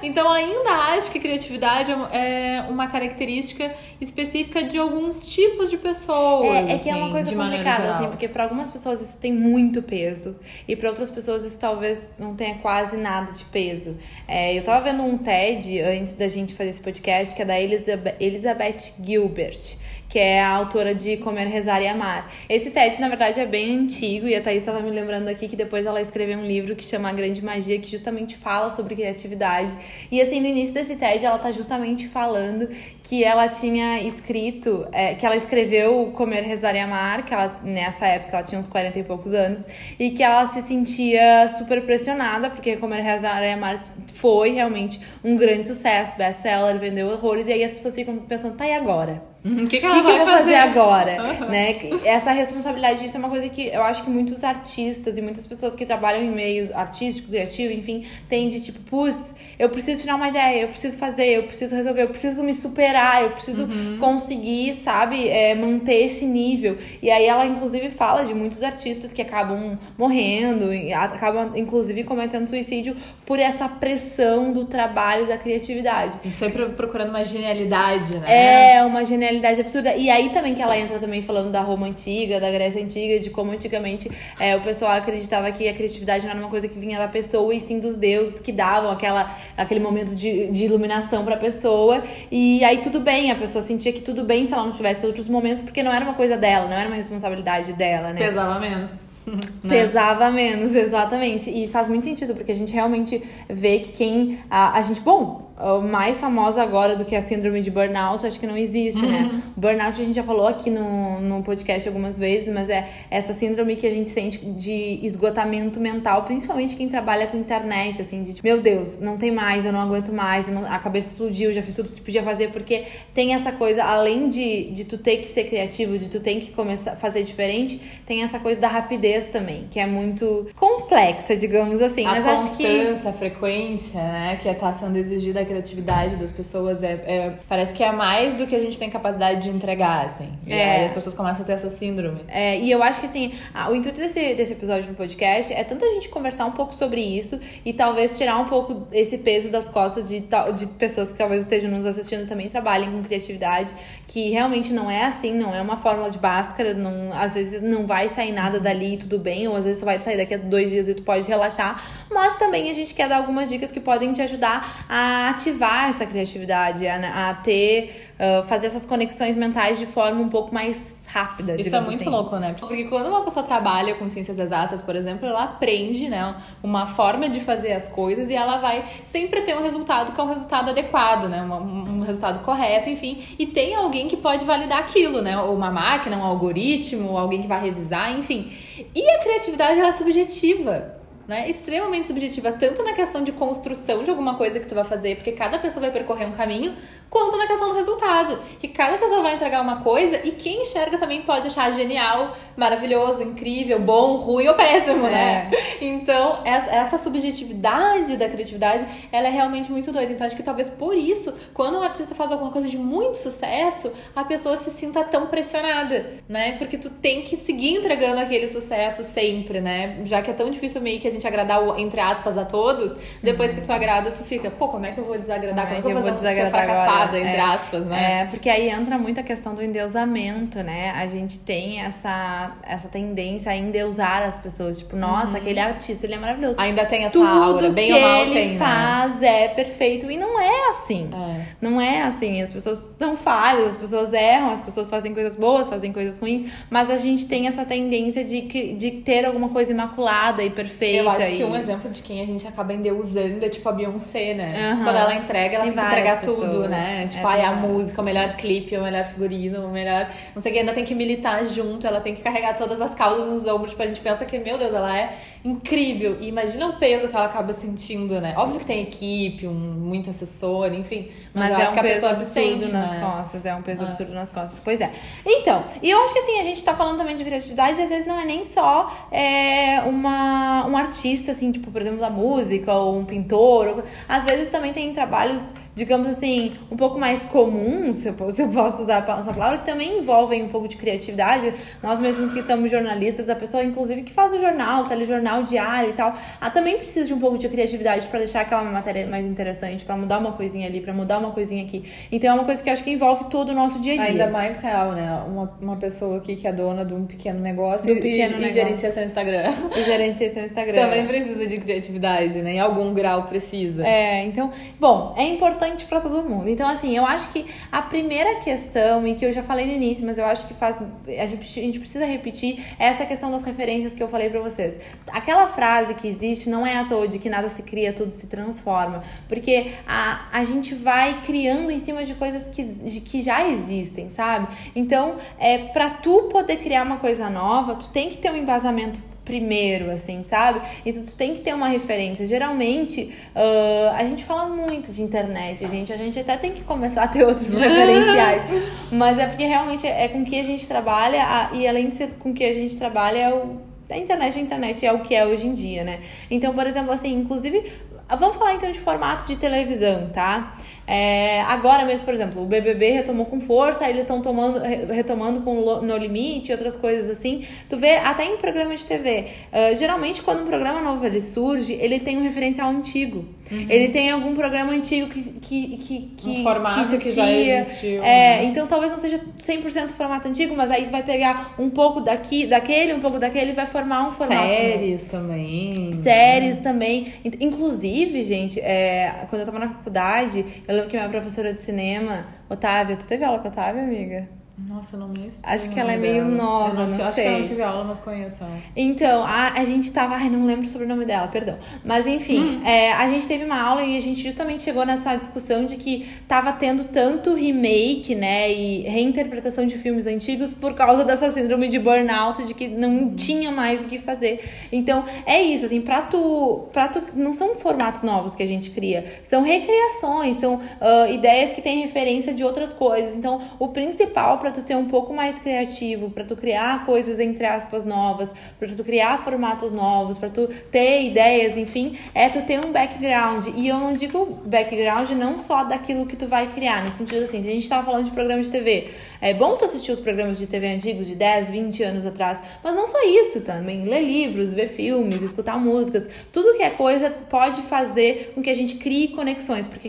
Então 0.02 0.30
ainda 0.30 0.70
acho 0.94 1.10
que 1.10 1.20
criatividade 1.20 1.92
é 2.10 2.32
é 2.32 2.62
uma 2.68 2.88
característica 2.88 3.74
específica 4.00 4.62
de 4.62 4.78
alguns 4.78 5.26
tipos 5.26 5.70
de 5.70 5.76
pessoas. 5.76 6.68
É, 6.68 6.72
é 6.72 6.78
que 6.78 6.88
é 6.88 6.94
uma 6.94 7.04
assim, 7.04 7.12
coisa 7.12 7.34
complicada, 7.34 7.90
assim, 7.90 8.06
porque 8.08 8.28
para 8.28 8.44
algumas 8.44 8.70
pessoas 8.70 9.00
isso 9.00 9.18
tem 9.18 9.32
muito 9.32 9.82
peso 9.82 10.38
e 10.66 10.76
para 10.76 10.88
outras 10.88 11.10
pessoas 11.10 11.44
isso 11.44 11.58
talvez 11.58 12.10
não 12.18 12.34
tenha 12.34 12.56
quase 12.58 12.96
nada 12.96 13.32
de 13.32 13.44
peso. 13.44 13.96
É, 14.26 14.56
eu 14.56 14.62
tava 14.62 14.84
vendo 14.84 15.02
um 15.02 15.18
TED 15.18 15.80
antes 15.80 16.14
da 16.14 16.28
gente 16.28 16.54
fazer 16.54 16.70
esse 16.70 16.80
podcast 16.80 17.34
que 17.34 17.42
é 17.42 17.44
da 17.44 17.58
Elizabeth 17.60 18.94
Gilbert, 19.02 19.76
que 20.12 20.18
é 20.18 20.42
a 20.42 20.50
autora 20.50 20.94
de 20.94 21.16
Comer, 21.16 21.48
Rezar 21.48 21.80
e 21.80 21.88
Amar. 21.88 22.30
Esse 22.46 22.70
TED, 22.70 23.00
na 23.00 23.08
verdade, 23.08 23.40
é 23.40 23.46
bem 23.46 23.78
antigo 23.78 24.28
e 24.28 24.36
a 24.36 24.42
Thaís 24.42 24.58
estava 24.58 24.80
me 24.80 24.90
lembrando 24.90 25.26
aqui 25.26 25.48
que 25.48 25.56
depois 25.56 25.86
ela 25.86 26.02
escreveu 26.02 26.38
um 26.38 26.44
livro 26.46 26.76
que 26.76 26.84
chama 26.84 27.08
A 27.08 27.12
Grande 27.12 27.42
Magia, 27.42 27.78
que 27.78 27.90
justamente 27.90 28.36
fala 28.36 28.68
sobre 28.68 28.94
criatividade. 28.94 29.74
E 30.10 30.20
assim, 30.20 30.38
no 30.38 30.48
início 30.48 30.74
desse 30.74 30.96
TED, 30.96 31.24
ela 31.24 31.38
tá 31.38 31.50
justamente 31.50 32.08
falando 32.08 32.68
que 33.02 33.24
ela 33.24 33.48
tinha 33.48 34.02
escrito, 34.02 34.86
é, 34.92 35.14
que 35.14 35.24
ela 35.24 35.34
escreveu 35.34 36.12
Comer, 36.14 36.42
Rezar 36.42 36.76
e 36.76 36.80
Amar, 36.80 37.24
que 37.24 37.32
ela, 37.32 37.58
nessa 37.64 38.06
época 38.06 38.36
ela 38.36 38.46
tinha 38.46 38.58
uns 38.58 38.68
40 38.68 38.98
e 38.98 39.04
poucos 39.04 39.32
anos, 39.32 39.64
e 39.98 40.10
que 40.10 40.22
ela 40.22 40.44
se 40.44 40.60
sentia 40.60 41.48
super 41.56 41.86
pressionada, 41.86 42.50
porque 42.50 42.76
Comer, 42.76 43.00
Rezar 43.00 43.42
e 43.42 43.52
Amar 43.52 43.82
foi 44.08 44.50
realmente 44.50 45.00
um 45.24 45.38
grande 45.38 45.66
sucesso, 45.66 46.18
best-seller, 46.18 46.78
vendeu 46.78 47.08
horrores, 47.08 47.46
e 47.46 47.52
aí 47.54 47.64
as 47.64 47.72
pessoas 47.72 47.94
ficam 47.94 48.18
pensando, 48.18 48.58
tá, 48.58 48.66
e 48.66 48.74
agora? 48.74 49.31
Uhum, 49.44 49.64
O 49.64 49.66
que, 49.66 49.80
que 49.80 49.84
ela 49.84 49.96
que 49.96 50.02
vai 50.02 50.12
eu 50.20 50.26
vou 50.26 50.26
fazer 50.36 50.54
agora? 50.54 51.20
Uhum. 51.40 51.48
Né? 51.48 51.76
Essa 52.04 52.30
responsabilidade 52.30 53.00
disso 53.02 53.16
é 53.16 53.18
uma 53.18 53.28
coisa 53.28 53.48
que 53.48 53.66
eu 53.66 53.82
acho 53.82 54.04
que 54.04 54.10
muitos 54.10 54.44
artistas 54.44 55.18
e 55.18 55.22
muitas 55.22 55.46
pessoas 55.46 55.74
que 55.74 55.84
trabalham 55.84 56.22
em 56.22 56.30
meio 56.30 56.70
artístico, 56.76 57.28
criativo, 57.28 57.72
enfim, 57.72 58.04
têm 58.28 58.48
de 58.48 58.60
tipo, 58.60 58.78
putz, 58.80 59.34
eu 59.58 59.68
preciso 59.68 60.02
tirar 60.02 60.14
uma 60.14 60.28
ideia, 60.28 60.60
eu 60.62 60.68
preciso 60.68 60.96
fazer, 60.96 61.26
eu 61.26 61.42
preciso 61.42 61.74
resolver, 61.74 62.02
eu 62.02 62.08
preciso 62.08 62.40
me 62.44 62.54
superar, 62.54 63.22
eu 63.24 63.30
preciso 63.30 63.64
Uhum. 63.64 63.98
conseguir, 63.98 64.74
sabe, 64.74 65.28
é, 65.28 65.54
manter 65.56 66.04
esse 66.04 66.24
nível. 66.24 66.78
E 67.02 67.10
aí 67.10 67.24
ela, 67.26 67.44
inclusive, 67.44 67.90
fala 67.90 68.24
de 68.24 68.34
muitos 68.34 68.62
artistas 68.62 69.12
que 69.12 69.20
acabam 69.22 69.76
morrendo, 69.98 70.70
acabam, 70.94 71.50
inclusive, 71.56 72.04
cometendo 72.04 72.46
suicídio 72.46 72.96
por 73.26 73.40
essa 73.40 73.68
pressão 73.68 74.52
do 74.52 74.64
trabalho 74.66 75.26
da 75.26 75.36
criatividade. 75.36 76.18
Sempre 76.32 76.66
procurando 76.70 77.10
uma 77.10 77.24
genialidade, 77.24 78.18
né? 78.18 78.74
É 78.76 78.84
uma 78.84 79.04
genialidade 79.04 79.31
absurda. 79.40 79.94
E 79.96 80.10
aí 80.10 80.30
também 80.30 80.54
que 80.54 80.62
ela 80.62 80.76
entra 80.78 80.98
também 80.98 81.22
falando 81.22 81.50
da 81.50 81.60
Roma 81.60 81.86
antiga, 81.86 82.40
da 82.40 82.50
Grécia 82.50 82.82
antiga, 82.82 83.20
de 83.20 83.30
como 83.30 83.52
antigamente 83.52 84.10
é, 84.38 84.56
o 84.56 84.60
pessoal 84.60 84.92
acreditava 84.92 85.50
que 85.52 85.68
a 85.68 85.72
criatividade 85.72 86.24
não 86.24 86.32
era 86.32 86.40
uma 86.40 86.50
coisa 86.50 86.68
que 86.68 86.78
vinha 86.78 86.98
da 86.98 87.08
pessoa, 87.08 87.54
e 87.54 87.60
sim 87.60 87.78
dos 87.78 87.96
deuses 87.96 88.40
que 88.40 88.52
davam 88.52 88.90
aquela, 88.90 89.34
aquele 89.56 89.80
momento 89.80 90.14
de, 90.14 90.48
de 90.48 90.64
iluminação 90.64 91.24
pra 91.24 91.36
pessoa. 91.36 92.02
E 92.30 92.62
aí 92.64 92.78
tudo 92.78 93.00
bem, 93.00 93.30
a 93.30 93.34
pessoa 93.34 93.62
sentia 93.62 93.92
que 93.92 94.02
tudo 94.02 94.24
bem 94.24 94.46
se 94.46 94.52
ela 94.52 94.64
não 94.64 94.72
tivesse 94.72 95.06
outros 95.06 95.28
momentos, 95.28 95.62
porque 95.62 95.82
não 95.82 95.92
era 95.92 96.04
uma 96.04 96.14
coisa 96.14 96.36
dela, 96.36 96.66
não 96.68 96.76
era 96.76 96.88
uma 96.88 96.96
responsabilidade 96.96 97.72
dela, 97.72 98.12
né? 98.12 98.18
Pesava 98.18 98.58
menos. 98.58 99.08
né? 99.26 99.40
Pesava 99.68 100.30
menos, 100.30 100.74
exatamente. 100.74 101.50
E 101.50 101.68
faz 101.68 101.88
muito 101.88 102.04
sentido, 102.04 102.34
porque 102.34 102.52
a 102.52 102.54
gente 102.54 102.72
realmente 102.72 103.22
vê 103.48 103.78
que 103.78 103.92
quem. 103.92 104.40
A, 104.50 104.78
a 104.78 104.82
gente, 104.82 105.00
bom, 105.00 105.51
mais 105.82 106.20
famosa 106.20 106.62
agora 106.62 106.96
do 106.96 107.04
que 107.04 107.14
a 107.14 107.20
síndrome 107.22 107.60
de 107.60 107.70
burnout, 107.70 108.26
acho 108.26 108.38
que 108.40 108.46
não 108.46 108.56
existe, 108.56 109.04
né? 109.06 109.30
Burnout 109.56 110.00
a 110.00 110.04
gente 110.04 110.14
já 110.14 110.22
falou 110.22 110.46
aqui 110.46 110.70
no, 110.70 111.20
no 111.20 111.42
podcast 111.42 111.86
algumas 111.88 112.18
vezes, 112.18 112.52
mas 112.52 112.68
é 112.68 112.88
essa 113.10 113.32
síndrome 113.32 113.76
que 113.76 113.86
a 113.86 113.90
gente 113.90 114.08
sente 114.08 114.38
de 114.38 114.98
esgotamento 115.02 115.78
mental, 115.80 116.22
principalmente 116.24 116.74
quem 116.76 116.88
trabalha 116.88 117.26
com 117.26 117.36
internet, 117.36 118.00
assim, 118.00 118.22
de 118.22 118.34
tipo, 118.34 118.46
meu 118.46 118.60
Deus, 118.60 118.98
não 118.98 119.16
tem 119.16 119.30
mais, 119.30 119.64
eu 119.64 119.72
não 119.72 119.80
aguento 119.80 120.12
mais, 120.12 120.48
não- 120.48 120.64
a 120.70 120.78
cabeça 120.78 121.12
explodiu, 121.12 121.52
já 121.52 121.62
fiz 121.62 121.74
tudo 121.74 121.88
que 121.90 122.00
podia 122.00 122.22
fazer, 122.22 122.50
porque 122.50 122.84
tem 123.14 123.34
essa 123.34 123.52
coisa, 123.52 123.84
além 123.84 124.28
de, 124.28 124.70
de 124.72 124.84
tu 124.84 124.98
ter 124.98 125.18
que 125.18 125.26
ser 125.26 125.44
criativo, 125.44 125.98
de 125.98 126.08
tu 126.08 126.20
ter 126.20 126.40
que 126.40 126.50
começar 126.52 126.92
a 126.92 126.96
fazer 126.96 127.22
diferente, 127.22 127.80
tem 128.06 128.22
essa 128.22 128.38
coisa 128.38 128.60
da 128.60 128.68
rapidez 128.68 129.26
também, 129.26 129.66
que 129.70 129.78
é 129.78 129.86
muito 129.86 130.46
complexa, 130.56 131.36
digamos 131.36 131.80
assim. 131.80 132.04
A 132.06 132.10
mas 132.12 132.26
acho 132.26 132.56
que 132.56 132.62
a 133.08 133.12
frequência, 133.12 134.00
né, 134.00 134.38
que 134.40 134.48
está 134.48 134.72
sendo 134.72 134.96
exigida 134.96 135.40
criatividade 135.52 136.16
das 136.16 136.30
pessoas 136.30 136.82
é, 136.82 136.92
é, 136.92 137.32
parece 137.48 137.74
que 137.74 137.82
é 137.82 137.92
mais 137.92 138.34
do 138.34 138.46
que 138.46 138.56
a 138.56 138.60
gente 138.60 138.78
tem 138.78 138.88
capacidade 138.88 139.42
de 139.42 139.50
entregar, 139.50 140.06
assim. 140.06 140.30
E 140.46 140.52
é. 140.52 140.76
aí 140.76 140.84
as 140.84 140.92
pessoas 140.92 141.14
começam 141.14 141.42
a 141.42 141.46
ter 141.46 141.52
essa 141.52 141.70
síndrome. 141.70 142.22
É, 142.28 142.58
e 142.58 142.70
eu 142.70 142.82
acho 142.82 143.00
que 143.00 143.06
assim, 143.06 143.32
o 143.70 143.74
intuito 143.74 144.00
desse, 144.00 144.34
desse 144.34 144.52
episódio 144.52 144.88
no 144.88 144.94
podcast 144.94 145.52
é 145.52 145.62
tanto 145.64 145.84
a 145.84 145.88
gente 145.88 146.08
conversar 146.08 146.46
um 146.46 146.52
pouco 146.52 146.74
sobre 146.74 147.00
isso 147.00 147.40
e 147.64 147.72
talvez 147.72 148.16
tirar 148.16 148.38
um 148.38 148.46
pouco 148.46 148.86
esse 148.92 149.18
peso 149.18 149.50
das 149.50 149.68
costas 149.68 150.08
de, 150.08 150.24
de 150.54 150.66
pessoas 150.78 151.12
que 151.12 151.18
talvez 151.18 151.42
estejam 151.42 151.70
nos 151.70 151.84
assistindo 151.84 152.26
também 152.26 152.48
trabalhem 152.48 152.90
com 152.90 153.02
criatividade, 153.02 153.74
que 154.06 154.30
realmente 154.30 154.72
não 154.72 154.90
é 154.90 155.04
assim, 155.04 155.32
não 155.32 155.54
é 155.54 155.60
uma 155.60 155.76
fórmula 155.76 156.10
de 156.10 156.18
báscara, 156.18 156.74
não, 156.74 157.12
às 157.12 157.34
vezes 157.34 157.60
não 157.60 157.86
vai 157.86 158.08
sair 158.08 158.32
nada 158.32 158.58
dali 158.58 158.94
e 158.94 158.96
tudo 158.96 159.18
bem, 159.18 159.48
ou 159.48 159.56
às 159.56 159.64
vezes 159.64 159.78
só 159.78 159.84
vai 159.84 160.00
sair 160.00 160.16
daqui 160.16 160.34
a 160.34 160.38
dois 160.38 160.70
dias 160.70 160.88
e 160.88 160.94
tu 160.94 161.02
pode 161.02 161.28
relaxar, 161.28 161.82
mas 162.10 162.36
também 162.36 162.70
a 162.70 162.72
gente 162.72 162.94
quer 162.94 163.08
dar 163.08 163.16
algumas 163.16 163.48
dicas 163.48 163.70
que 163.70 163.80
podem 163.80 164.12
te 164.12 164.22
ajudar 164.22 164.86
a 164.88 165.31
ativar 165.32 165.88
essa 165.88 166.06
criatividade, 166.06 166.86
a, 166.86 167.30
a 167.30 167.34
ter, 167.34 168.12
uh, 168.18 168.42
fazer 168.44 168.66
essas 168.66 168.86
conexões 168.86 169.36
mentais 169.36 169.78
de 169.78 169.86
forma 169.86 170.20
um 170.20 170.28
pouco 170.28 170.54
mais 170.54 171.06
rápida. 171.10 171.60
Isso 171.60 171.74
é 171.74 171.80
muito 171.80 172.00
assim. 172.00 172.08
louco, 172.08 172.36
né? 172.36 172.54
Porque 172.58 172.84
quando 172.84 173.06
uma 173.08 173.22
pessoa 173.22 173.44
trabalha 173.44 173.94
com 173.94 174.08
ciências 174.08 174.38
exatas, 174.38 174.80
por 174.80 174.96
exemplo, 174.96 175.26
ela 175.26 175.44
aprende, 175.44 176.08
né, 176.08 176.34
uma 176.62 176.86
forma 176.86 177.28
de 177.28 177.40
fazer 177.40 177.72
as 177.72 177.88
coisas 177.88 178.30
e 178.30 178.34
ela 178.34 178.58
vai 178.58 178.84
sempre 179.04 179.42
ter 179.42 179.56
um 179.56 179.62
resultado 179.62 180.12
que 180.12 180.20
é 180.20 180.24
um 180.24 180.28
resultado 180.28 180.70
adequado, 180.70 181.28
né? 181.28 181.42
Um, 181.42 182.00
um 182.00 182.00
resultado 182.00 182.44
correto, 182.44 182.88
enfim. 182.88 183.22
E 183.38 183.46
tem 183.46 183.74
alguém 183.74 184.08
que 184.08 184.16
pode 184.16 184.44
validar 184.44 184.78
aquilo, 184.78 185.20
né? 185.20 185.38
Ou 185.38 185.54
uma 185.54 185.70
máquina, 185.70 186.16
um 186.16 186.24
algoritmo, 186.24 187.18
alguém 187.18 187.42
que 187.42 187.48
vai 187.48 187.60
revisar, 187.60 188.16
enfim. 188.18 188.52
E 188.94 189.10
a 189.10 189.18
criatividade 189.18 189.78
ela 189.78 189.88
é 189.88 189.92
subjetiva 189.92 191.01
né? 191.32 191.48
Extremamente 191.48 192.06
subjetiva, 192.06 192.52
tanto 192.52 192.82
na 192.82 192.92
questão 192.92 193.24
de 193.24 193.32
construção 193.32 194.02
de 194.02 194.10
alguma 194.10 194.34
coisa 194.36 194.60
que 194.60 194.66
tu 194.66 194.74
vai 194.74 194.84
fazer, 194.84 195.16
porque 195.16 195.32
cada 195.32 195.58
pessoa 195.58 195.80
vai 195.80 195.90
percorrer 195.90 196.28
um 196.28 196.32
caminho, 196.32 196.74
quanto 197.08 197.36
na 197.38 197.46
questão 197.46 197.70
do 197.70 197.74
resultado, 197.74 198.38
que 198.58 198.68
cada 198.68 198.98
pessoa 198.98 199.22
vai 199.22 199.34
entregar 199.34 199.62
uma 199.62 199.82
coisa 199.82 200.20
e 200.24 200.32
quem 200.32 200.62
enxerga 200.62 200.98
também 200.98 201.22
pode 201.22 201.46
achar 201.46 201.70
genial, 201.72 202.36
maravilhoso, 202.56 203.22
incrível, 203.22 203.78
bom, 203.78 204.16
ruim 204.16 204.48
ou 204.48 204.54
péssimo, 204.54 205.04
né? 205.08 205.50
É. 205.52 205.84
Então, 205.84 206.40
essa 206.44 206.98
subjetividade 206.98 208.16
da 208.16 208.28
criatividade, 208.28 208.86
ela 209.10 209.28
é 209.28 209.30
realmente 209.30 209.70
muito 209.70 209.90
doida. 209.90 210.12
Então, 210.12 210.26
acho 210.26 210.36
que 210.36 210.42
talvez 210.42 210.68
por 210.68 210.94
isso, 210.96 211.34
quando 211.54 211.78
um 211.78 211.82
artista 211.82 212.14
faz 212.14 212.30
alguma 212.30 212.50
coisa 212.50 212.68
de 212.68 212.78
muito 212.78 213.16
sucesso, 213.16 213.90
a 214.14 214.24
pessoa 214.24 214.56
se 214.56 214.70
sinta 214.70 215.02
tão 215.02 215.26
pressionada, 215.26 216.12
né? 216.28 216.52
Porque 216.58 216.76
tu 216.76 216.90
tem 216.90 217.22
que 217.22 217.36
seguir 217.36 217.76
entregando 217.76 218.20
aquele 218.20 218.48
sucesso 218.48 219.02
sempre, 219.02 219.60
né? 219.60 220.00
Já 220.04 220.22
que 220.22 220.30
é 220.30 220.34
tão 220.34 220.50
difícil 220.50 220.80
meio 220.80 221.00
que 221.00 221.08
a 221.08 221.10
gente 221.10 221.21
agradar, 221.26 221.60
entre 221.78 222.00
aspas, 222.00 222.36
a 222.38 222.44
todos, 222.44 222.94
depois 223.22 223.52
que 223.52 223.60
tu 223.60 223.72
agrada, 223.72 224.10
tu 224.10 224.24
fica, 224.24 224.50
pô, 224.50 224.68
como 224.68 224.86
é 224.86 224.92
que 224.92 225.00
eu 225.00 225.04
vou 225.04 225.18
desagradar? 225.18 225.66
Como 225.66 225.78
é 225.78 225.82
que 225.82 225.88
eu 225.88 225.92
vou 225.92 226.02
fazer 226.02 226.42
uma 226.42 226.50
fracassada, 226.50 227.18
entre 227.18 227.36
é, 227.36 227.40
aspas, 227.40 227.86
né? 227.86 228.22
É, 228.22 228.24
porque 228.26 228.48
aí 228.48 228.68
entra 228.68 228.98
muito 228.98 229.20
a 229.20 229.22
questão 229.22 229.54
do 229.54 229.62
endeusamento, 229.62 230.62
né? 230.62 230.92
A 230.96 231.06
gente 231.06 231.38
tem 231.38 231.80
essa, 231.80 232.52
essa 232.66 232.88
tendência 232.88 233.52
a 233.52 233.56
endeusar 233.56 234.22
as 234.22 234.38
pessoas. 234.38 234.78
Tipo, 234.78 234.96
nossa, 234.96 235.32
uhum. 235.32 235.36
aquele 235.36 235.60
artista, 235.60 236.06
ele 236.06 236.14
é 236.14 236.18
maravilhoso. 236.18 236.60
Ainda 236.60 236.84
tem 236.84 237.04
essa 237.04 237.12
Tudo 237.12 237.26
aura, 237.26 237.70
bem 237.70 237.86
que 237.86 237.92
ou 237.94 238.00
mal 238.00 238.22
ele 238.22 238.32
tem, 238.32 238.48
né? 238.52 238.58
faz 238.58 239.20
né? 239.20 239.44
é 239.44 239.48
perfeito. 239.48 240.10
E 240.10 240.16
não 240.16 240.40
é 240.40 240.70
assim. 240.70 241.10
É. 241.12 241.46
Não 241.60 241.80
é 241.80 242.02
assim. 242.02 242.42
As 242.42 242.52
pessoas 242.52 242.78
são 242.78 243.16
falhas, 243.16 243.68
as 243.68 243.76
pessoas 243.76 244.12
erram, 244.12 244.52
as 244.52 244.60
pessoas 244.60 244.88
fazem 244.90 245.14
coisas 245.14 245.34
boas, 245.34 245.68
fazem 245.68 245.92
coisas 245.92 246.18
ruins, 246.18 246.50
mas 246.70 246.90
a 246.90 246.96
gente 246.96 247.26
tem 247.26 247.46
essa 247.46 247.64
tendência 247.64 248.24
de, 248.24 248.40
de 248.74 248.90
ter 248.90 249.24
alguma 249.24 249.48
coisa 249.48 249.72
imaculada 249.72 250.42
e 250.42 250.50
perfeita. 250.50 251.01
Eu 251.02 251.10
acho 251.10 251.30
e... 251.30 251.36
que 251.36 251.44
um 251.44 251.56
exemplo 251.56 251.90
de 251.90 252.02
quem 252.02 252.20
a 252.20 252.26
gente 252.26 252.46
acaba 252.46 252.72
endeusando 252.72 253.44
é 253.44 253.48
tipo 253.48 253.68
a 253.68 253.72
Beyoncé, 253.72 254.34
né? 254.34 254.72
Uhum. 254.72 254.84
Quando 254.84 254.96
ela 254.96 255.14
entrega, 255.14 255.56
ela 255.56 255.64
tem, 255.64 255.72
tem 255.72 255.82
que 255.82 255.90
entregar 255.90 256.20
pessoas. 256.20 256.50
tudo, 256.50 256.68
né? 256.68 257.06
Tipo, 257.08 257.26
é 257.26 257.30
ai, 257.30 257.40
a 257.42 257.52
música, 257.52 258.02
o 258.02 258.04
melhor 258.04 258.36
clipe, 258.36 258.76
o 258.76 258.82
melhor 258.82 259.04
figurino, 259.04 259.66
o 259.66 259.70
melhor. 259.70 260.10
Não 260.34 260.42
sei 260.42 260.50
o 260.50 260.54
que, 260.54 260.60
ainda 260.60 260.72
tem 260.72 260.84
que 260.84 260.94
militar 260.94 261.44
junto, 261.44 261.86
ela 261.86 262.00
tem 262.00 262.14
que 262.14 262.22
carregar 262.22 262.54
todas 262.56 262.80
as 262.80 262.94
causas 262.94 263.28
nos 263.28 263.46
ombros. 263.46 263.70
Tipo, 263.70 263.82
a 263.82 263.86
gente 263.86 264.00
pensa 264.00 264.24
que, 264.24 264.38
meu 264.38 264.58
Deus, 264.58 264.74
ela 264.74 264.96
é 264.96 265.16
incrível. 265.44 266.18
E 266.20 266.28
imagina 266.28 266.68
o 266.68 266.76
peso 266.78 267.08
que 267.08 267.16
ela 267.16 267.26
acaba 267.26 267.52
sentindo, 267.52 268.20
né? 268.20 268.34
Óbvio 268.36 268.60
que 268.60 268.66
tem 268.66 268.82
equipe, 268.82 269.46
um, 269.46 269.52
muito 269.52 270.10
assessor, 270.10 270.72
enfim. 270.72 271.10
Mas, 271.34 271.50
mas 271.50 271.58
é 271.58 271.62
acho 271.62 271.72
um 271.72 271.74
que 271.74 271.80
a 271.80 271.82
pessoa 271.82 272.12
absurdo 272.12 272.62
sente, 272.62 272.72
nas 272.72 272.92
né? 272.92 273.00
costas, 273.00 273.46
é 273.46 273.54
um 273.54 273.62
peso 273.62 273.82
ah. 273.82 273.86
absurdo 273.88 274.12
nas 274.12 274.30
costas. 274.30 274.60
Pois 274.60 274.80
é. 274.80 274.90
Então, 275.26 275.64
e 275.82 275.90
eu 275.90 276.00
acho 276.04 276.12
que 276.12 276.20
assim, 276.20 276.40
a 276.40 276.44
gente 276.44 276.62
tá 276.62 276.74
falando 276.74 276.98
também 276.98 277.16
de 277.16 277.24
criatividade, 277.24 277.80
às 277.80 277.88
vezes 277.88 278.06
não 278.06 278.18
é 278.18 278.24
nem 278.24 278.44
só 278.44 278.92
é, 279.10 279.80
uma, 279.80 280.66
um 280.66 280.76
artista, 280.76 280.91
assim, 281.30 281.52
tipo, 281.52 281.70
por 281.70 281.80
exemplo, 281.80 282.00
da 282.00 282.10
música, 282.10 282.72
ou 282.72 282.98
um 282.98 283.04
pintor. 283.04 283.68
Ou... 283.68 283.84
Às 284.08 284.24
vezes 284.24 284.50
também 284.50 284.72
tem 284.72 284.92
trabalhos 284.92 285.54
digamos 285.74 286.08
assim, 286.08 286.52
um 286.70 286.76
pouco 286.76 286.98
mais 286.98 287.24
comuns, 287.24 287.96
se 287.96 288.08
eu, 288.08 288.30
se 288.30 288.42
eu 288.42 288.48
posso 288.48 288.82
usar 288.82 288.98
essa 288.98 289.32
palavra, 289.32 289.58
que 289.58 289.64
também 289.64 289.98
envolvem 289.98 290.42
um 290.42 290.48
pouco 290.48 290.68
de 290.68 290.76
criatividade. 290.76 291.54
Nós 291.82 291.98
mesmos 291.98 292.32
que 292.32 292.42
somos 292.42 292.70
jornalistas, 292.70 293.28
a 293.28 293.34
pessoa, 293.34 293.62
inclusive, 293.64 294.02
que 294.02 294.12
faz 294.12 294.32
o 294.32 294.38
jornal, 294.38 294.84
telejornal 294.84 295.42
diário 295.42 295.90
e 295.90 295.92
tal, 295.94 296.14
ela 296.40 296.50
também 296.50 296.76
precisa 296.76 297.06
de 297.06 297.14
um 297.14 297.18
pouco 297.18 297.38
de 297.38 297.48
criatividade 297.48 298.06
para 298.08 298.18
deixar 298.18 298.42
aquela 298.42 298.62
matéria 298.64 299.06
mais 299.06 299.24
interessante, 299.24 299.84
para 299.84 299.96
mudar 299.96 300.18
uma 300.18 300.32
coisinha 300.32 300.66
ali, 300.66 300.80
para 300.80 300.92
mudar 300.92 301.18
uma 301.18 301.30
coisinha 301.30 301.64
aqui. 301.64 301.84
Então 302.10 302.30
é 302.30 302.34
uma 302.34 302.44
coisa 302.44 302.62
que 302.62 302.68
eu 302.68 302.72
acho 302.72 302.84
que 302.84 302.90
envolve 302.90 303.24
todo 303.30 303.50
o 303.50 303.54
nosso 303.54 303.80
dia 303.80 303.94
a 303.94 303.96
dia. 303.96 304.06
Ainda 304.06 304.28
mais 304.28 304.56
real, 304.56 304.92
né? 304.92 305.22
Uma, 305.26 305.58
uma 305.60 305.76
pessoa 305.76 306.18
aqui 306.18 306.36
que 306.36 306.46
é 306.46 306.52
dona 306.52 306.84
de 306.84 306.92
um 306.92 307.06
pequeno 307.06 307.40
negócio 307.40 307.90
e, 307.90 307.94
pequeno 307.94 308.16
e, 308.18 308.40
negócio. 308.40 308.50
e 308.50 308.52
gerencia 308.52 308.90
seu 308.90 309.04
Instagram. 309.04 309.52
E 309.74 309.84
gerencia 309.84 310.32
seu 310.32 310.44
Instagram. 310.44 310.82
Também 310.84 311.06
precisa 311.06 311.46
de 311.46 311.58
criatividade, 311.58 312.42
né? 312.42 312.54
Em 312.54 312.60
algum 312.60 312.92
grau 312.92 313.24
precisa. 313.24 313.86
É, 313.86 314.22
então, 314.24 314.50
bom, 314.78 315.14
é 315.16 315.22
importante 315.22 315.61
importante 315.62 315.84
para 315.84 316.00
todo 316.00 316.22
mundo. 316.28 316.48
Então, 316.48 316.68
assim, 316.68 316.96
eu 316.96 317.06
acho 317.06 317.32
que 317.32 317.46
a 317.70 317.82
primeira 317.82 318.36
questão, 318.36 319.06
e 319.06 319.14
que 319.14 319.24
eu 319.24 319.32
já 319.32 319.42
falei 319.42 319.66
no 319.66 319.72
início, 319.72 320.04
mas 320.04 320.18
eu 320.18 320.24
acho 320.24 320.46
que 320.46 320.54
faz. 320.54 320.80
A 320.80 321.26
gente, 321.26 321.78
precisa 321.78 322.04
repetir, 322.04 322.64
é 322.78 322.86
essa 322.86 323.06
questão 323.06 323.30
das 323.30 323.44
referências 323.44 323.94
que 323.94 324.02
eu 324.02 324.08
falei 324.08 324.28
para 324.28 324.40
vocês. 324.40 324.78
Aquela 325.12 325.46
frase 325.46 325.94
que 325.94 326.08
existe 326.08 326.48
não 326.48 326.66
é 326.66 326.76
à 326.76 326.84
toa 326.84 327.06
de 327.06 327.18
que 327.18 327.28
nada 327.28 327.48
se 327.48 327.62
cria, 327.62 327.92
tudo 327.92 328.10
se 328.10 328.26
transforma. 328.26 329.02
Porque 329.28 329.72
a, 329.86 330.28
a 330.32 330.44
gente 330.44 330.74
vai 330.74 331.22
criando 331.22 331.70
em 331.70 331.78
cima 331.78 332.04
de 332.04 332.14
coisas 332.14 332.48
que, 332.48 332.62
de, 332.62 333.00
que 333.00 333.22
já 333.22 333.46
existem, 333.48 334.10
sabe? 334.10 334.48
Então, 334.74 335.16
é, 335.38 335.58
para 335.58 335.90
tu 335.90 336.24
poder 336.24 336.56
criar 336.56 336.82
uma 336.82 336.96
coisa 336.96 337.30
nova, 337.30 337.76
tu 337.76 337.88
tem 337.90 338.10
que 338.10 338.18
ter 338.18 338.30
um 338.30 338.36
embasamento 338.36 339.11
primeiro, 339.24 339.90
assim, 339.90 340.22
sabe? 340.22 340.60
Então 340.84 341.02
tu 341.02 341.16
tem 341.16 341.34
que 341.34 341.40
ter 341.40 341.54
uma 341.54 341.68
referência. 341.68 342.26
Geralmente, 342.26 343.14
uh, 343.34 343.94
a 343.94 344.04
gente 344.04 344.24
fala 344.24 344.48
muito 344.48 344.92
de 344.92 345.02
internet, 345.02 345.66
gente. 345.68 345.92
A 345.92 345.96
gente 345.96 346.18
até 346.18 346.36
tem 346.36 346.52
que 346.52 346.62
começar 346.62 347.04
a 347.04 347.08
ter 347.08 347.24
outros 347.24 347.50
referenciais. 347.54 348.42
Mas 348.90 349.18
é 349.18 349.26
porque 349.26 349.44
realmente 349.44 349.86
é, 349.86 350.08
com 350.08 350.24
que 350.24 350.38
a 350.38 350.44
gente 350.44 350.66
trabalha, 350.66 351.22
a, 351.24 351.50
e 351.54 351.66
além 351.66 351.88
de 351.88 351.94
ser 351.94 352.14
com 352.14 352.34
que 352.34 352.44
a 352.44 352.52
gente 352.52 352.76
trabalha, 352.76 353.18
é 353.18 353.32
o. 353.32 353.72
A 353.90 353.98
internet, 353.98 354.38
a 354.38 354.40
internet 354.40 354.86
é 354.86 354.92
o 354.92 355.00
que 355.00 355.14
é 355.14 355.26
hoje 355.26 355.46
em 355.46 355.52
dia, 355.52 355.84
né? 355.84 356.00
Então, 356.30 356.54
por 356.54 356.66
exemplo, 356.66 356.92
assim, 356.92 357.12
inclusive, 357.12 357.70
vamos 358.08 358.36
falar 358.36 358.54
então 358.54 358.72
de 358.72 358.80
formato 358.80 359.26
de 359.26 359.36
televisão, 359.36 360.08
tá? 360.08 360.54
É, 360.92 361.40
agora 361.44 361.86
mesmo, 361.86 362.04
por 362.04 362.12
exemplo, 362.12 362.42
o 362.42 362.44
BBB 362.44 362.90
retomou 362.90 363.24
com 363.24 363.40
força, 363.40 363.88
eles 363.88 364.02
estão 364.02 364.20
tomando, 364.20 364.60
retomando 364.92 365.40
com 365.40 365.80
No 365.80 365.96
Limite, 365.96 366.52
outras 366.52 366.76
coisas 366.76 367.08
assim. 367.08 367.46
Tu 367.66 367.78
vê 367.78 367.96
até 367.96 368.26
em 368.26 368.36
programa 368.36 368.76
de 368.76 368.84
TV. 368.84 369.24
Uh, 369.50 369.74
geralmente, 369.74 370.20
quando 370.20 370.42
um 370.42 370.46
programa 370.46 370.82
novo 370.82 371.02
ele 371.06 371.22
surge, 371.22 371.72
ele 371.72 371.98
tem 371.98 372.18
um 372.18 372.22
referencial 372.22 372.68
antigo. 372.68 373.24
Uhum. 373.50 373.66
Ele 373.70 373.88
tem 373.88 374.10
algum 374.10 374.34
programa 374.34 374.72
antigo 374.72 375.08
que, 375.08 375.22
que, 375.22 375.76
que, 375.78 376.10
que, 376.14 376.28
um 376.28 376.42
formato 376.42 376.74
que 376.74 376.94
existia. 376.94 377.24
Que 377.24 377.44
já 377.46 377.60
existiu, 377.60 378.02
é, 378.02 378.04
né? 378.04 378.44
Então 378.44 378.66
talvez 378.66 378.92
não 378.92 378.98
seja 378.98 379.18
100% 379.38 379.92
formato 379.92 380.28
antigo, 380.28 380.54
mas 380.54 380.70
aí 380.70 380.84
vai 380.84 381.02
pegar 381.02 381.54
um 381.58 381.70
pouco 381.70 382.02
daqui, 382.02 382.46
daquele, 382.46 382.92
um 382.92 383.00
pouco 383.00 383.18
daquele 383.18 383.52
e 383.52 383.54
vai 383.54 383.66
formar 383.66 384.08
um 384.08 384.12
formato. 384.12 384.42
Séries 384.42 385.10
novo. 385.10 385.26
também. 385.26 385.92
Séries 385.94 386.56
também. 386.58 387.14
Inclusive, 387.24 388.22
gente, 388.22 388.60
é, 388.60 389.24
quando 389.30 389.40
eu 389.40 389.46
tava 389.46 389.58
na 389.58 389.68
faculdade, 389.68 390.44
eu 390.68 390.81
lembro 390.82 390.90
que 390.90 390.96
minha 390.96 391.08
professora 391.08 391.52
de 391.52 391.60
cinema, 391.60 392.26
Otávia, 392.48 392.96
tu 392.96 393.06
teve 393.06 393.24
aula 393.24 393.38
com 393.38 393.48
a 393.48 393.50
Otávia, 393.50 393.82
amiga? 393.82 394.28
Nossa, 394.58 394.96
eu 394.96 395.00
não 395.00 395.08
me 395.08 395.30
Acho 395.42 395.70
que 395.70 395.80
ela 395.80 395.92
é 395.92 395.96
meio 395.96 396.26
nova, 396.26 396.82
eu 396.82 396.86
não, 396.86 396.98
não 396.98 397.04
acho 397.06 397.14
sei. 397.14 397.24
que 397.24 397.30
eu 397.30 397.38
não 397.38 397.46
tive 397.46 397.62
aula, 397.62 397.84
mas 397.84 397.98
conheço 397.98 398.44
ela. 398.44 398.52
Então, 398.76 399.24
a, 399.24 399.54
a 399.54 399.64
gente 399.64 399.90
tava. 399.90 400.14
Ai, 400.14 400.28
não 400.28 400.44
lembro 400.44 400.68
sobre 400.68 400.86
o 400.86 400.88
nome 400.88 401.06
dela, 401.06 401.26
perdão. 401.28 401.58
Mas 401.82 402.06
enfim, 402.06 402.58
hum. 402.58 402.64
é, 402.64 402.92
a 402.92 403.08
gente 403.08 403.26
teve 403.26 403.44
uma 403.44 403.60
aula 403.60 403.82
e 403.82 403.96
a 403.96 404.00
gente 404.00 404.22
justamente 404.22 404.62
chegou 404.62 404.84
nessa 404.84 405.16
discussão 405.16 405.64
de 405.64 405.76
que 405.76 406.06
tava 406.28 406.52
tendo 406.52 406.84
tanto 406.84 407.34
remake, 407.34 408.14
né, 408.14 408.52
e 408.52 408.82
reinterpretação 408.82 409.66
de 409.66 409.78
filmes 409.78 410.06
antigos 410.06 410.52
por 410.52 410.74
causa 410.74 411.04
dessa 411.04 411.30
síndrome 411.30 411.68
de 411.68 411.78
burnout, 411.78 412.44
de 412.44 412.52
que 412.52 412.68
não 412.68 412.90
hum. 412.90 413.14
tinha 413.16 413.50
mais 413.50 413.82
o 413.82 413.86
que 413.86 413.98
fazer. 413.98 414.40
Então, 414.70 415.04
é 415.24 415.40
isso, 415.40 415.64
assim, 415.64 415.80
pra 415.80 416.02
tu, 416.02 416.68
pra 416.72 416.88
tu. 416.88 417.02
Não 417.14 417.32
são 417.32 417.56
formatos 417.56 418.02
novos 418.02 418.34
que 418.34 418.42
a 418.42 418.46
gente 418.46 418.70
cria, 418.70 419.20
são 419.22 419.42
recriações, 419.42 420.36
são 420.36 420.56
uh, 420.56 421.10
ideias 421.10 421.52
que 421.52 421.62
têm 421.62 421.80
referência 421.80 422.34
de 422.34 422.44
outras 422.44 422.72
coisas. 422.72 423.14
Então, 423.14 423.40
o 423.58 423.68
principal 423.68 424.38
para 424.38 424.51
para 424.52 424.60
tu 424.60 424.66
ser 424.66 424.76
um 424.76 424.84
pouco 424.84 425.14
mais 425.14 425.38
criativo, 425.38 426.10
para 426.10 426.24
tu 426.24 426.36
criar 426.36 426.84
coisas 426.84 427.18
entre 427.18 427.46
aspas 427.46 427.86
novas, 427.86 428.34
para 428.58 428.68
tu 428.68 428.84
criar 428.84 429.18
formatos 429.18 429.72
novos, 429.72 430.18
para 430.18 430.28
tu 430.28 430.46
ter 430.70 431.04
ideias, 431.04 431.56
enfim, 431.56 431.96
é 432.14 432.28
tu 432.28 432.42
ter 432.42 432.62
um 432.62 432.70
background. 432.70 433.46
E 433.56 433.66
eu 433.66 433.78
não 433.78 433.94
digo 433.94 434.26
background 434.44 435.08
não 435.12 435.38
só 435.38 435.64
daquilo 435.64 436.04
que 436.04 436.16
tu 436.16 436.26
vai 436.26 436.52
criar, 436.52 436.84
no 436.84 436.92
sentido 436.92 437.24
assim, 437.24 437.40
se 437.40 437.48
a 437.48 437.50
gente 437.50 437.66
tava 437.66 437.86
falando 437.86 438.04
de 438.04 438.10
programa 438.10 438.42
de 438.42 438.50
TV, 438.50 438.90
é 439.22 439.32
bom 439.32 439.56
tu 439.56 439.64
assistir 439.64 439.90
os 439.90 440.00
programas 440.00 440.36
de 440.36 440.46
TV 440.46 440.66
antigos 440.66 441.06
de 441.06 441.14
10, 441.14 441.50
20 441.50 441.82
anos 441.84 442.04
atrás, 442.04 442.42
mas 442.62 442.74
não 442.74 442.86
só 442.86 442.98
isso 443.04 443.40
também, 443.40 443.84
ler 443.84 444.02
livros, 444.02 444.52
ver 444.52 444.68
filmes, 444.68 445.22
escutar 445.22 445.58
músicas, 445.58 446.10
tudo 446.30 446.56
que 446.58 446.62
é 446.62 446.70
coisa 446.70 447.08
pode 447.08 447.62
fazer 447.62 448.32
com 448.34 448.42
que 448.42 448.50
a 448.50 448.54
gente 448.54 448.74
crie 448.76 449.08
conexões, 449.08 449.66
porque 449.66 449.88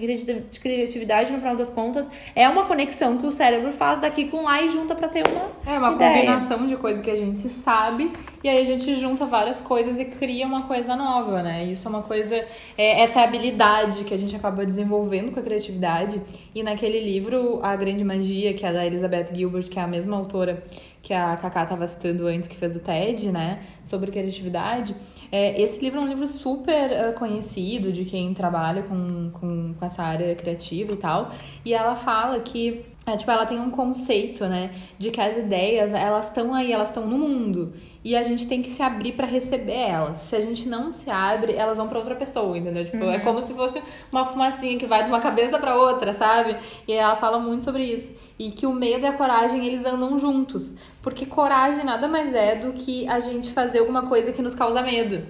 criatividade, 0.61 1.31
no 1.33 1.39
final 1.39 1.57
das 1.57 1.69
contas, 1.69 2.09
é 2.33 2.47
uma 2.47 2.65
conexão 2.65 3.17
que 3.17 3.27
o 3.27 3.31
cérebro 3.31 3.73
faz 3.73 3.99
daqui 3.99 4.25
com 4.25 4.42
lá 4.43 4.61
e 4.61 4.69
junta 4.69 4.93
para 4.93 5.07
ter 5.07 5.23
uma 5.27 5.73
É 5.73 5.77
uma 5.77 5.93
ideia. 5.93 6.15
combinação 6.15 6.67
de 6.67 6.75
coisa 6.77 7.01
que 7.01 7.09
a 7.09 7.15
gente 7.15 7.47
sabe 7.49 8.11
e 8.43 8.49
aí 8.49 8.57
a 8.61 8.65
gente 8.65 8.93
junta 8.95 9.25
várias 9.25 9.57
coisas 9.61 9.99
e 9.99 10.05
cria 10.05 10.45
uma 10.45 10.63
coisa 10.63 10.95
nova, 10.95 11.41
né? 11.41 11.63
Isso 11.63 11.87
é 11.87 11.89
uma 11.89 12.01
coisa, 12.01 12.35
é, 12.77 13.01
essa 13.01 13.21
habilidade 13.21 14.03
que 14.03 14.13
a 14.13 14.17
gente 14.17 14.35
acaba 14.35 14.65
desenvolvendo 14.65 15.31
com 15.31 15.39
a 15.39 15.43
criatividade. 15.43 16.21
E 16.53 16.61
naquele 16.61 16.99
livro, 16.99 17.59
A 17.63 17.73
Grande 17.75 18.03
Magia, 18.03 18.53
que 18.53 18.65
é 18.65 18.73
da 18.73 18.85
Elizabeth 18.85 19.33
Gilbert, 19.33 19.69
que 19.69 19.79
é 19.79 19.81
a 19.81 19.87
mesma 19.87 20.17
autora 20.17 20.61
que 21.01 21.13
a 21.13 21.35
Cacá 21.35 21.63
estava 21.63 21.85
citando 21.85 22.27
antes, 22.27 22.47
que 22.47 22.55
fez 22.55 22.77
o 22.77 22.79
TED, 22.79 23.29
né, 23.29 23.59
sobre 23.83 24.09
criatividade. 24.09 24.95
É, 25.29 25.61
esse 25.61 25.79
livro 25.81 25.99
é 25.99 26.03
um 26.03 26.07
livro 26.07 26.25
super 26.25 26.91
uh, 26.91 27.13
conhecido 27.13 27.91
de 27.91 28.05
quem 28.05 28.33
trabalha 28.33 28.83
com, 28.83 29.29
com, 29.31 29.73
com 29.73 29.85
essa 29.85 30.01
área 30.01 30.33
criativa 30.33 30.93
e 30.93 30.95
tal. 30.95 31.31
E 31.65 31.73
ela 31.73 31.95
fala 31.97 32.39
que 32.39 32.85
é, 33.05 33.17
tipo, 33.17 33.29
ela 33.29 33.45
tem 33.45 33.59
um 33.59 33.69
conceito, 33.69 34.45
né, 34.45 34.71
de 34.97 35.11
que 35.11 35.19
as 35.19 35.35
ideias, 35.35 35.91
elas 35.93 36.27
estão 36.27 36.53
aí, 36.53 36.71
elas 36.71 36.87
estão 36.87 37.05
no 37.05 37.17
mundo. 37.17 37.73
E 38.01 38.15
a 38.15 38.23
gente 38.23 38.47
tem 38.47 38.61
que 38.61 38.69
se 38.69 38.81
abrir 38.81 39.13
para 39.13 39.25
receber 39.25 39.73
elas. 39.73 40.17
Se 40.19 40.35
a 40.35 40.39
gente 40.39 40.67
não 40.67 40.91
se 40.91 41.09
abre, 41.09 41.53
elas 41.53 41.77
vão 41.77 41.87
para 41.87 41.97
outra 41.97 42.15
pessoa, 42.15 42.57
entendeu? 42.57 42.83
Tipo, 42.83 42.97
é 42.97 43.05
uhum. 43.05 43.11
é 43.11 43.19
como 43.19 43.41
se 43.41 43.53
fosse 43.53 43.81
uma 44.11 44.25
fumacinha 44.25 44.77
que 44.77 44.85
vai 44.85 45.03
de 45.03 45.09
uma 45.09 45.21
cabeça 45.21 45.57
para 45.57 45.75
outra, 45.75 46.13
sabe? 46.13 46.57
E 46.85 46.93
ela 46.93 47.15
fala 47.15 47.39
muito 47.39 47.63
sobre 47.63 47.83
isso. 47.83 48.11
E 48.37 48.51
que 48.51 48.65
o 48.65 48.73
medo 48.73 49.05
e 49.05 49.07
a 49.07 49.13
coragem, 49.13 49.65
eles 49.65 49.85
andam 49.85 50.19
juntos. 50.19 50.75
Porque 51.01 51.25
coragem 51.25 51.85
nada 51.85 52.07
mais 52.07 52.33
é 52.33 52.57
do 52.57 52.73
que 52.73 53.07
a 53.07 53.21
gente 53.21 53.51
fazer 53.51 53.79
alguma 53.79 54.03
coisa 54.03 54.33
que 54.33 54.41
nos 54.41 54.53
causa 54.53 54.81
medo 54.81 55.23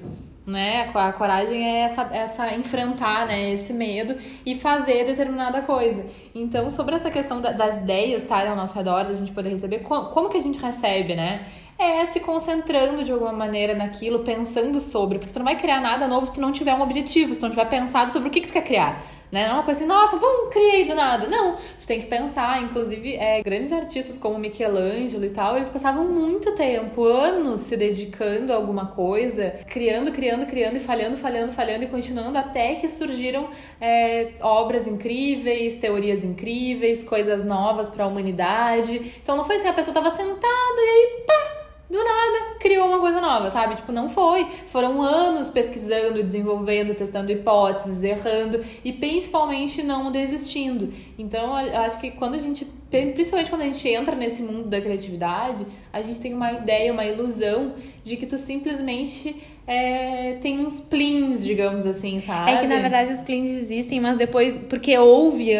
né? 0.45 0.89
A 0.93 1.13
coragem 1.13 1.65
é 1.65 1.79
essa, 1.81 2.01
essa 2.11 2.53
enfrentar, 2.53 3.25
né, 3.25 3.51
esse 3.51 3.71
medo 3.71 4.15
e 4.45 4.55
fazer 4.55 5.05
determinada 5.05 5.61
coisa. 5.61 6.05
Então, 6.35 6.69
sobre 6.69 6.95
essa 6.95 7.09
questão 7.09 7.41
da, 7.41 7.51
das 7.51 7.77
ideias 7.77 8.23
estarem 8.23 8.49
ao 8.49 8.55
nosso 8.55 8.75
redor, 8.75 9.05
a 9.07 9.13
gente 9.13 9.31
poder 9.31 9.49
receber, 9.49 9.79
como, 9.79 10.07
como 10.07 10.29
que 10.29 10.37
a 10.37 10.41
gente 10.41 10.59
recebe, 10.59 11.15
né? 11.15 11.45
É 11.77 12.05
se 12.05 12.19
concentrando 12.19 13.03
de 13.03 13.11
alguma 13.11 13.31
maneira 13.31 13.73
naquilo, 13.73 14.19
pensando 14.19 14.79
sobre, 14.79 15.17
porque 15.17 15.33
tu 15.33 15.39
não 15.39 15.45
vai 15.45 15.57
criar 15.57 15.81
nada 15.81 16.07
novo 16.07 16.27
se 16.27 16.33
tu 16.33 16.41
não 16.41 16.51
tiver 16.51 16.73
um 16.75 16.81
objetivo, 16.81 17.33
se 17.33 17.39
tu 17.39 17.43
não 17.43 17.49
tiver 17.49 17.65
pensado 17.65 18.13
sobre 18.13 18.29
o 18.29 18.31
que, 18.31 18.41
que 18.41 18.47
tu 18.47 18.53
quer 18.53 18.63
criar. 18.63 19.01
Né? 19.33 19.47
Não 19.47 19.49
é 19.49 19.53
uma 19.55 19.63
coisa 19.63 19.79
assim, 19.79 19.87
nossa, 19.87 20.15
bom, 20.17 20.47
criei 20.51 20.85
do 20.85 20.93
nada. 20.93 21.27
Não, 21.27 21.57
você 21.75 21.87
tem 21.87 21.99
que 21.99 22.05
pensar. 22.05 22.61
Inclusive, 22.61 23.15
é, 23.15 23.41
grandes 23.41 23.71
artistas 23.71 24.15
como 24.15 24.37
Michelangelo 24.37 25.25
e 25.25 25.31
tal, 25.31 25.55
eles 25.55 25.69
passavam 25.69 26.05
muito 26.05 26.53
tempo, 26.53 27.03
anos, 27.03 27.61
se 27.61 27.75
dedicando 27.75 28.53
a 28.53 28.55
alguma 28.55 28.85
coisa, 28.85 29.55
criando, 29.67 30.11
criando, 30.11 30.45
criando 30.45 30.77
e 30.77 30.79
falhando, 30.79 31.17
falhando, 31.17 31.51
falhando 31.51 31.83
e 31.83 31.87
continuando 31.87 32.37
até 32.37 32.75
que 32.75 32.87
surgiram 32.87 33.49
é, 33.81 34.33
obras 34.39 34.87
incríveis, 34.87 35.77
teorias 35.77 36.23
incríveis, 36.23 37.01
coisas 37.01 37.43
novas 37.43 37.89
para 37.89 38.03
a 38.03 38.07
humanidade. 38.07 39.13
Então 39.19 39.35
não 39.35 39.43
foi 39.43 39.55
assim, 39.55 39.67
a 39.67 39.73
pessoa 39.73 39.97
estava 39.97 40.11
sentada 40.11 40.77
e 40.77 40.89
aí, 40.89 41.23
pá! 41.25 41.62
Do 41.93 42.03
nada 42.03 42.55
criou 42.59 42.87
uma 42.87 42.99
coisa 42.99 43.21
nova, 43.21 43.51
sabe? 43.51 43.75
Tipo, 43.75 43.91
não 43.91 44.09
foi. 44.09 44.47
Foram 44.65 44.99
anos 44.99 45.49
pesquisando, 45.49 46.23
desenvolvendo, 46.23 46.95
testando 46.95 47.31
hipóteses, 47.31 48.03
errando 48.03 48.65
e 48.83 48.91
principalmente 48.91 49.83
não 49.83 50.11
desistindo. 50.11 50.91
Então, 51.19 51.59
eu 51.59 51.81
acho 51.81 51.99
que 51.99 52.09
quando 52.09 52.33
a 52.33 52.39
gente, 52.39 52.65
principalmente 52.89 53.51
quando 53.51 53.61
a 53.61 53.65
gente 53.65 53.87
entra 53.87 54.15
nesse 54.15 54.41
mundo 54.41 54.67
da 54.67 54.81
criatividade, 54.81 55.67
a 55.91 56.01
gente 56.01 56.19
tem 56.19 56.33
uma 56.33 56.51
ideia, 56.51 56.91
uma 56.91 57.05
ilusão 57.05 57.75
de 58.03 58.17
que 58.17 58.25
tu 58.25 58.39
simplesmente 58.39 59.35
é, 59.67 60.37
tem 60.41 60.65
uns 60.65 60.79
plins, 60.79 61.45
digamos 61.45 61.85
assim, 61.85 62.17
sabe? 62.17 62.51
É 62.53 62.57
que 62.57 62.65
na 62.65 62.79
verdade 62.79 63.13
os 63.13 63.21
plins 63.21 63.51
existem, 63.51 64.01
mas 64.01 64.17
depois, 64.17 64.57
porque 64.57 64.97
houve 64.97 65.51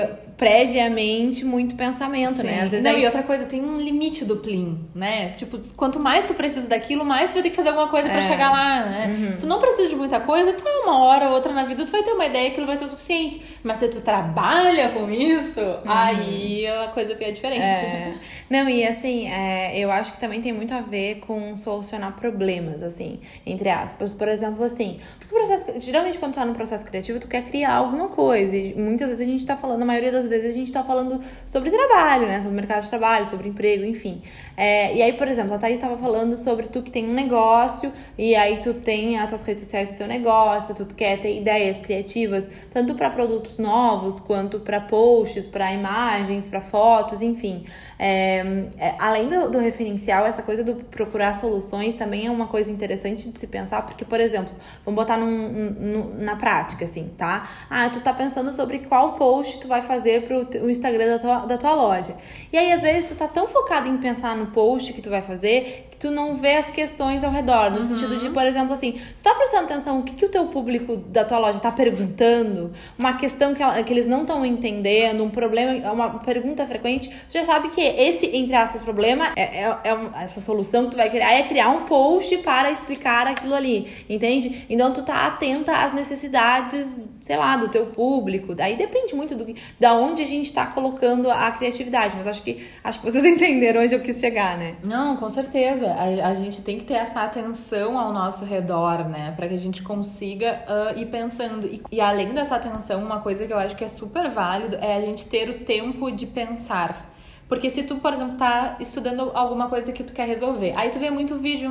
previamente 0.44 1.46
muito 1.46 1.74
pensamento, 1.74 2.36
Sim. 2.36 2.44
né? 2.44 2.62
Às 2.64 2.72
vezes 2.72 2.84
Não, 2.84 2.92
aí... 2.92 3.02
e 3.02 3.06
outra 3.06 3.24
coisa, 3.24 3.46
tem 3.46 3.64
um 3.64 3.80
limite 3.80 4.26
do 4.26 4.36
plim, 4.36 4.78
né? 4.94 5.30
Tipo, 5.30 5.58
quanto 5.78 6.00
mais 6.00 6.26
tu 6.26 6.34
precisa 6.34 6.68
daquilo, 6.68 7.06
mais 7.06 7.30
tu 7.30 7.36
vai 7.36 7.44
ter 7.44 7.50
que 7.50 7.56
fazer 7.56 7.70
alguma 7.70 7.88
coisa 7.88 8.10
é. 8.10 8.12
para 8.12 8.22
chegar 8.22 8.52
lá, 8.52 8.86
né? 8.86 9.08
Uhum. 9.08 9.34
Se 9.34 9.40
tu 9.40 9.48
não 9.48 9.60
precisa 9.60 9.88
de 9.88 9.96
muita 9.96 10.20
coisa, 10.20 10.52
tá 10.52 10.70
uma 10.84 11.00
hora 11.00 11.30
ou 11.30 11.36
outra 11.36 11.54
na 11.54 11.64
vida, 11.64 11.86
tu 11.86 11.92
vai 11.92 12.04
ter 12.04 12.12
uma 12.12 12.26
ideia 12.26 12.48
que 12.48 12.52
aquilo 12.52 12.68
vai 12.68 12.76
ser 12.76 12.90
suficiente. 12.90 13.42
Mas 13.64 13.78
se 13.78 13.88
tu 13.88 14.02
trabalha 14.02 14.90
com 14.90 15.10
isso, 15.10 15.62
uhum. 15.62 15.82
aí 15.86 16.68
a 16.68 16.90
coisa 16.90 17.16
fica 17.16 17.32
diferente. 17.32 17.64
É. 17.64 18.16
Não, 18.50 18.68
e 18.68 18.86
assim, 18.86 19.30
é, 19.30 19.80
eu 19.80 19.90
acho 19.90 20.12
que 20.12 20.20
também 20.20 20.42
tem 20.42 20.52
muito 20.52 20.74
a 20.74 20.82
ver 20.82 21.20
com 21.20 21.56
solucionar 21.56 22.14
problemas, 22.14 22.84
assim, 22.84 23.22
entre 23.46 23.70
aspas. 23.70 24.12
Por 24.12 24.28
exemplo, 24.28 24.66
assim, 24.66 25.00
porque 25.18 25.34
o 25.34 25.38
processo, 25.38 25.80
geralmente 25.80 26.20
quando 26.20 26.34
tu 26.34 26.36
tá 26.36 26.46
no 26.46 26.54
processo 26.54 26.86
criativo, 26.86 27.20
tu 27.20 27.28
quer 27.28 27.44
criar 27.44 27.76
alguma 27.76 28.10
coisa. 28.10 28.56
E 28.56 28.76
muitas 28.76 29.10
vezes 29.10 29.26
a 29.26 29.32
gente 29.32 29.46
tá 29.46 29.56
falando, 29.56 29.82
a 29.82 29.86
maioria 29.86 30.12
das 30.12 30.28
vezes 30.28 30.52
a 30.52 30.54
gente 30.54 30.72
tá 30.72 30.84
falando 30.84 31.22
sobre 31.46 31.72
trabalho, 31.72 32.28
né? 32.28 32.42
Sobre 32.42 32.56
mercado 32.56 32.84
de 32.84 32.90
trabalho, 32.90 33.26
sobre 33.28 33.48
emprego, 33.48 33.86
enfim. 33.86 34.22
É, 34.58 34.94
e 34.94 35.02
aí, 35.02 35.14
por 35.14 35.28
exemplo, 35.28 35.54
a 35.54 35.58
Thaís 35.58 35.76
estava 35.76 35.98
falando 35.98 36.36
sobre 36.36 36.68
tu 36.68 36.82
que 36.82 36.92
tem 36.92 37.10
um 37.10 37.14
negócio 37.14 37.94
e 38.18 38.36
aí 38.36 38.58
tu 38.58 38.74
tem 38.74 39.18
as 39.18 39.30
tuas 39.30 39.42
redes 39.44 39.64
sociais 39.64 39.94
do 39.94 39.98
teu 39.98 40.08
negócio, 40.08 40.76
tu 40.76 40.86
quer 40.94 41.20
ter 41.20 41.38
ideias 41.38 41.80
criativas, 41.80 42.50
tanto 42.74 42.94
para 42.96 43.10
produtos 43.10 43.53
novos 43.58 44.20
quanto 44.20 44.60
para 44.60 44.80
posts, 44.82 45.48
para 45.48 45.72
imagens, 45.72 46.48
para 46.48 46.62
fotos, 46.62 47.22
enfim. 47.22 47.66
É, 47.98 48.68
é, 48.78 48.96
além 49.00 49.30
do, 49.30 49.50
do 49.50 49.60
referencial, 49.60 50.26
essa 50.26 50.42
coisa 50.42 50.64
do 50.64 50.76
procurar 50.76 51.34
soluções 51.34 51.96
também 51.96 52.28
é 52.28 52.32
uma 52.32 52.48
coisa 52.48 52.72
interessante 52.72 53.30
de 53.30 53.38
se 53.38 53.48
pensar, 53.48 53.84
porque, 53.84 54.06
por 54.06 54.20
exemplo, 54.20 54.54
vamos 54.86 55.00
botar 55.02 55.18
num, 55.18 55.28
num, 55.28 56.16
na 56.18 56.36
prática, 56.36 56.86
assim, 56.86 57.12
tá? 57.18 57.48
Ah, 57.70 57.90
tu 57.90 58.02
tá 58.02 58.14
pensando 58.14 58.54
sobre 58.54 58.80
qual 58.80 59.14
post 59.14 59.60
tu 59.60 59.68
vai 59.68 59.82
fazer 59.82 60.24
pro 60.24 60.48
o 60.64 60.70
Instagram 60.70 61.08
da 61.08 61.20
tua, 61.20 61.46
da 61.46 61.58
tua 61.58 61.76
loja. 61.76 62.16
E 62.52 62.58
aí, 62.58 62.72
às 62.72 62.82
vezes, 62.82 63.10
tu 63.10 63.16
tá 63.16 63.28
tão 63.28 63.48
focado 63.48 63.88
em 63.88 63.98
pensar 63.98 64.36
no 64.36 64.48
post 64.48 64.94
que 64.94 65.02
tu 65.02 65.10
vai 65.10 65.22
fazer 65.22 65.88
tu 66.04 66.12
não 66.12 66.36
vê 66.36 66.58
as 66.58 66.70
questões 66.70 67.24
ao 67.24 67.32
redor. 67.32 67.72
No 67.72 67.78
uhum. 67.78 67.84
sentido 67.84 68.18
de, 68.18 68.30
por 68.30 68.44
exemplo, 68.44 68.74
assim, 68.74 69.00
tu 69.16 69.24
tá 69.24 69.34
prestando 69.36 69.64
atenção 69.64 70.00
o 70.00 70.04
que, 70.04 70.14
que 70.14 70.26
o 70.26 70.30
teu 70.30 70.48
público 70.48 70.98
da 70.98 71.24
tua 71.24 71.38
loja 71.38 71.62
tá 71.62 71.72
perguntando, 71.72 72.74
uma 73.00 73.14
questão 73.14 73.56
que, 73.56 73.64
ela, 73.64 73.82
que 73.82 73.94
eles 73.94 74.06
não 74.06 74.22
estão 74.22 74.46
entendendo, 74.46 75.24
um 75.24 75.30
problema, 75.30 75.90
uma 75.94 76.20
pergunta 76.20 76.68
frequente, 76.68 77.10
tu 77.10 77.34
já 77.34 77.46
sabe 77.46 77.70
que 77.70 77.80
esse, 77.80 78.36
entre 78.36 78.54
aspas, 78.54 78.82
problema 78.82 79.32
é, 79.38 79.64
é, 79.64 79.78
é 79.86 79.94
um, 79.96 80.14
essa 80.14 80.42
solução 80.42 80.86
que 80.86 80.92
tu 80.92 80.98
vai 80.98 81.10
criar 81.10 81.32
é 81.32 81.44
criar 81.44 81.70
um 81.70 81.86
post 81.86 82.38
para 82.40 82.70
explicar 82.70 83.26
aquilo 83.26 83.56
ali, 83.56 83.88
entende? 84.10 84.66
Então 84.70 84.92
tu 84.92 85.04
tá 85.04 85.26
atenta 85.26 85.72
às 85.72 85.94
necessidades, 85.94 87.08
sei 87.22 87.38
lá, 87.38 87.56
do 87.56 87.70
teu 87.70 87.86
público. 87.86 88.54
Daí 88.54 88.76
depende 88.76 89.16
muito 89.16 89.36
do 89.36 89.54
da 89.80 89.94
onde 89.94 90.22
a 90.22 90.26
gente 90.26 90.52
tá 90.52 90.66
colocando 90.66 91.32
a 91.32 91.50
criatividade, 91.52 92.16
mas 92.18 92.28
acho 92.28 92.44
que 92.44 92.68
acho 92.84 93.00
que 93.00 93.10
vocês 93.10 93.24
entenderam 93.24 93.82
onde 93.82 93.96
eu 93.96 94.02
quis 94.02 94.20
chegar, 94.20 94.58
né? 94.58 94.76
Não, 94.84 95.16
com 95.16 95.30
certeza. 95.30 95.93
A, 95.94 96.30
a 96.30 96.34
gente 96.34 96.62
tem 96.62 96.78
que 96.78 96.86
ter 96.86 96.96
essa 96.96 97.22
atenção 97.22 97.98
ao 97.98 98.12
nosso 98.12 98.46
redor, 98.46 99.08
né, 99.08 99.34
para 99.36 99.48
que 99.48 99.54
a 99.54 99.60
gente 99.60 99.84
consiga 99.84 100.64
uh, 100.68 101.00
ir 101.00 101.06
pensando. 101.08 101.68
E, 101.68 101.82
e 101.92 102.02
além 102.02 102.34
dessa 102.34 102.56
atenção, 102.56 103.04
uma 103.04 103.20
coisa 103.20 103.46
que 103.46 103.54
eu 103.54 103.58
acho 103.58 103.76
que 103.76 103.84
é 103.84 103.90
super 103.90 104.30
válido 104.30 104.76
é 104.78 104.98
a 104.98 105.02
gente 105.02 105.26
ter 105.26 105.50
o 105.50 105.60
tempo 105.66 106.12
de 106.12 106.26
pensar. 106.26 107.13
Porque 107.54 107.70
se 107.70 107.84
tu, 107.84 107.98
por 107.98 108.12
exemplo, 108.12 108.36
tá 108.36 108.78
estudando 108.80 109.30
alguma 109.36 109.70
coisa 109.70 109.92
que 109.92 110.04
tu 110.04 110.12
quer 110.12 110.26
resolver, 110.28 110.74
aí 110.76 110.90
tu 110.90 110.98
vê 110.98 111.12
muito 111.12 111.36
vídeo, 111.36 111.70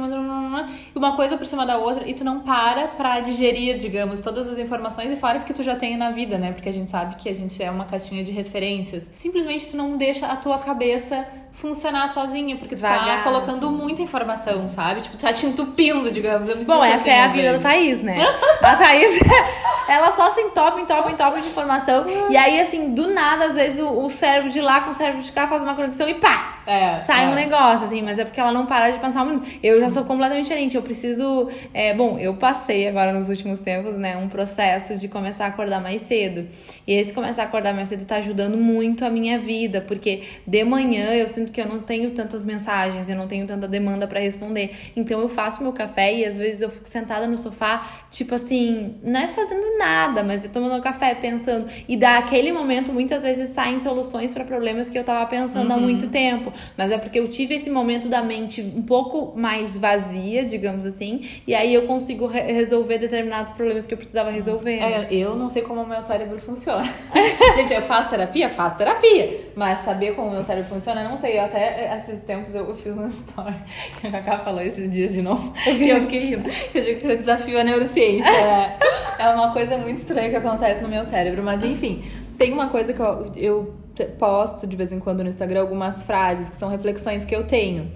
uma 0.95 1.17
coisa 1.17 1.37
por 1.37 1.45
cima 1.45 1.67
da 1.67 1.77
outra, 1.77 2.09
e 2.09 2.15
tu 2.15 2.23
não 2.23 2.39
para 2.39 2.87
pra 2.87 3.19
digerir, 3.19 3.77
digamos, 3.79 4.21
todas 4.21 4.47
as 4.47 4.59
informações 4.59 5.11
e 5.11 5.17
fora 5.17 5.41
que 5.41 5.53
tu 5.53 5.65
já 5.65 5.75
tem 5.75 5.97
na 5.97 6.13
vida, 6.13 6.39
né? 6.39 6.53
Porque 6.53 6.69
a 6.69 6.73
gente 6.73 6.89
sabe 6.89 7.17
que 7.17 7.29
a 7.29 7.35
gente 7.35 7.61
é 7.61 7.69
uma 7.69 7.85
caixinha 7.85 8.23
de 8.23 8.31
referências. 8.31 9.11
Simplesmente 9.17 9.71
tu 9.71 9.77
não 9.77 9.97
deixa 9.97 10.29
a 10.29 10.37
tua 10.37 10.61
cabeça 10.61 11.27
funcionar 11.53 12.09
sozinha, 12.09 12.57
porque 12.57 12.75
tu 12.75 12.81
tá 12.81 12.97
Vagar, 12.97 13.19
tá 13.19 13.25
colocando 13.25 13.67
assim. 13.67 13.77
muita 13.77 14.03
informação, 14.03 14.69
sabe? 14.69 15.03
Tipo, 15.03 15.17
tu 15.17 15.21
tá 15.21 15.33
te 15.33 15.47
entupindo, 15.47 16.11
digamos. 16.11 16.49
Eu 16.49 16.57
me 16.57 16.65
Bom, 16.65 16.83
essa 16.83 16.95
assim, 16.97 17.11
é 17.11 17.23
a 17.23 17.27
vida 17.29 17.43
vezes. 17.43 17.63
da 17.63 17.69
Thaís, 17.69 18.03
né? 18.03 18.17
a 18.63 18.77
Thaís, 18.77 19.21
ela 19.89 20.13
só 20.13 20.31
se 20.31 20.41
entope, 20.41 20.81
entope, 20.81 21.13
entope 21.13 21.41
de 21.41 21.49
informação. 21.49 22.07
e 22.31 22.37
aí, 22.37 22.59
assim, 22.61 22.95
do 22.95 23.09
nada, 23.09 23.47
às 23.47 23.55
vezes, 23.55 23.81
o, 23.81 24.05
o 24.05 24.09
cérebro 24.09 24.51
de 24.51 24.61
lá 24.61 24.81
com 24.81 24.91
o 24.93 24.95
cérebro 24.95 25.23
de 25.23 25.31
cá 25.31 25.47
faz 25.47 25.63
uma 25.63 25.72
conexão 25.75 26.09
e 26.09 26.15
pá! 26.15 26.52
É, 26.67 26.99
sai 26.99 27.27
é. 27.27 27.29
um 27.29 27.35
negócio, 27.35 27.87
assim, 27.87 28.03
mas 28.03 28.19
é 28.19 28.25
porque 28.25 28.41
ela 28.41 28.53
não 28.53 28.67
para 28.67 28.91
de 28.91 28.99
pensar 28.99 29.25
muito. 29.25 29.47
Eu 29.63 29.81
já 29.81 29.91
sou 29.91 30.05
completamente 30.05 30.45
diferente. 30.45 30.77
Eu 30.77 30.83
preciso. 30.83 31.49
É, 31.75 31.93
bom, 31.93 32.19
eu 32.19 32.35
passei 32.35 32.87
agora 32.87 33.13
nos 33.13 33.29
últimos 33.29 33.61
tempos, 33.61 33.97
né, 33.97 34.17
um 34.17 34.29
processo 34.29 34.97
de 34.97 35.09
começar 35.09 35.47
a 35.47 35.49
acordar 35.49 35.81
mais 35.81 36.03
cedo. 36.03 36.47
E 36.87 36.93
esse 36.93 37.13
começar 37.13 37.43
a 37.43 37.45
acordar 37.47 37.75
mais 37.75 37.89
cedo 37.89 38.05
tá 38.05 38.17
ajudando 38.17 38.57
muito 38.57 39.05
a 39.05 39.11
minha 39.11 39.39
vida, 39.39 39.81
porque 39.81 40.23
de 40.47 40.65
manhã 40.65 41.13
eu 41.13 41.27
sinto 41.29 41.51
que 41.51 41.61
eu 41.61 41.67
não 41.67 41.81
tenho 41.81 42.11
tantas 42.11 42.45
mensagens, 42.45 43.09
eu 43.09 43.17
não 43.17 43.27
tenho 43.27 43.47
tanta 43.47 43.67
demanda 43.67 44.07
para 44.07 44.21
responder. 44.21 44.71
Então 44.97 45.21
eu 45.21 45.29
faço 45.29 45.63
meu 45.63 45.73
café 45.73 46.15
e 46.15 46.25
às 46.25 46.37
vezes 46.37 46.63
eu 46.63 46.71
fico 46.71 46.89
sentada 46.89 47.27
no 47.27 47.39
sofá, 47.39 48.05
tipo 48.11 48.35
assim, 48.35 48.95
não 49.03 49.21
é 49.21 49.29
fazendo 49.29 49.79
nada, 49.79 50.23
mas 50.23 50.45
é 50.45 50.49
tomando 50.49 50.81
café, 50.83 51.15
pensando. 51.15 51.67
E 51.89 51.97
daquele 51.97 52.53
momento, 52.53 52.93
muitas 52.93 53.23
vezes 53.23 53.51
saem 53.51 53.79
soluções 53.79 54.33
para 54.33 54.45
problemas 54.45 54.89
que 54.89 54.99
eu 54.99 55.05
tava 55.05 55.25
pensando 55.27 55.73
há 55.73 55.77
muito 55.77 56.09
tempo. 56.09 56.52
Mas 56.77 56.91
é 56.91 56.99
porque 56.99 57.19
eu 57.19 57.29
tive 57.29 57.55
esse 57.55 57.71
momento 57.71 58.09
da 58.09 58.23
mente 58.23 58.61
um 58.63 58.83
pouco 58.83 59.33
mais 59.39 59.77
vazia, 59.77 60.45
digamos 60.45 60.87
assim, 60.87 61.21
e 61.47 61.55
aí 61.55 61.73
eu 61.75 61.87
consigo 61.87 62.27
re- 62.27 62.53
resolver 62.53 62.99
determinados 62.99 63.53
problemas 63.53 63.87
que 63.87 63.95
eu 63.95 63.99
precisava 63.99 64.31
resolver. 64.31 64.81
né? 64.81 65.09
É, 65.11 65.15
eu 65.15 65.35
não 65.37 65.49
sei 65.49 65.63
como 65.63 65.83
o 65.83 65.87
meu 65.87 66.01
cérebro 66.03 66.39
funciona. 66.39 66.85
Gente, 67.57 67.73
eu 67.73 67.83
faço 67.83 68.09
terapia? 68.11 68.49
Faço 68.49 68.77
terapia. 68.77 69.41
Mas 69.55 69.81
saber 69.81 70.15
como 70.15 70.29
o 70.29 70.31
meu 70.33 70.43
cérebro 70.43 70.69
funciona, 70.69 71.03
eu 71.03 71.09
não 71.09 71.17
sei. 71.17 71.39
Eu 71.39 71.45
até, 71.45 71.95
esses 71.97 72.21
tempos, 72.23 72.55
eu, 72.55 72.73
fiz 72.75 72.97
uma 72.97 73.09
story 73.13 73.55
que 74.01 74.07
a 74.07 74.11
Cacá 74.11 74.39
falou 74.39 74.61
esses 74.63 74.91
dias 74.91 75.13
de 75.13 75.23
novo. 75.23 75.53
E 75.83 75.89
eu 75.91 76.07
queria. 76.07 76.39
que 76.39 76.79
Eu 76.79 76.83
digo 76.85 77.01
que 77.01 77.07
eu 77.07 77.17
desafio 77.17 77.59
a 77.59 77.65
neurociência. 77.65 78.31
né? 78.31 78.77
É 79.19 79.29
uma 79.31 79.53
coisa 79.53 79.77
muito 79.79 79.99
estranha 79.99 80.31
que 80.31 80.37
acontece 80.37 80.83
no 80.83 80.89
meu 80.89 81.03
cérebro. 81.05 81.43
Mas, 81.43 81.63
enfim, 81.65 82.03
tem 82.39 82.53
uma 82.53 82.69
coisa 82.69 82.93
que 82.93 83.01
eu, 83.01 83.27
eu 83.37 83.75
posto 84.19 84.67
de 84.67 84.77
vez 84.77 84.93
em 84.93 84.99
quando 84.99 85.23
no 85.23 85.29
Instagram, 85.29 85.61
algumas 85.61 86.03
frases 86.03 86.49
que 86.49 86.57
são 86.57 86.69
reflexões 86.69 87.25
que 87.25 87.35
eu 87.35 87.47
tenho. 87.47 87.91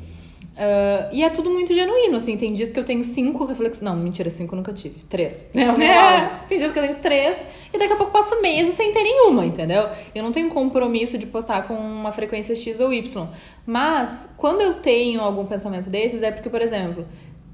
Ah, 0.56 1.10
e 1.12 1.22
é 1.22 1.28
tudo 1.28 1.50
muito 1.50 1.72
genuíno, 1.74 2.16
assim. 2.16 2.36
Tem 2.36 2.52
dias 2.52 2.72
que 2.72 2.80
eu 2.80 2.84
tenho 2.84 3.04
cinco 3.04 3.44
reflexões. 3.44 3.82
Não, 3.82 3.94
mentira, 3.94 4.30
cinco 4.30 4.56
nunca 4.56 4.72
tive. 4.72 5.02
Três. 5.04 5.46
É 5.54 5.60
É. 5.60 5.98
auge. 5.98 6.28
Tem 6.48 6.58
dias 6.58 6.72
que 6.72 6.78
eu 6.78 6.82
tenho 6.82 6.96
três 6.96 7.38
e 7.72 7.78
daqui 7.78 7.92
a 7.92 7.96
pouco 7.96 8.12
passo 8.12 8.40
meses 8.40 8.74
sem 8.74 8.90
ter 8.92 9.02
nenhuma, 9.02 9.44
entendeu? 9.44 9.88
Eu 10.14 10.22
não 10.22 10.32
tenho 10.32 10.48
compromisso 10.48 11.18
de 11.18 11.26
postar 11.26 11.66
com 11.66 11.74
uma 11.74 12.10
frequência 12.10 12.56
X 12.56 12.80
ou 12.80 12.92
Y. 12.92 13.28
Mas, 13.66 14.28
quando 14.36 14.60
eu 14.60 14.74
tenho 14.74 15.20
algum 15.20 15.44
pensamento 15.44 15.90
desses, 15.90 16.22
é 16.22 16.30
porque, 16.30 16.48
por 16.48 16.62
exemplo, 16.62 17.04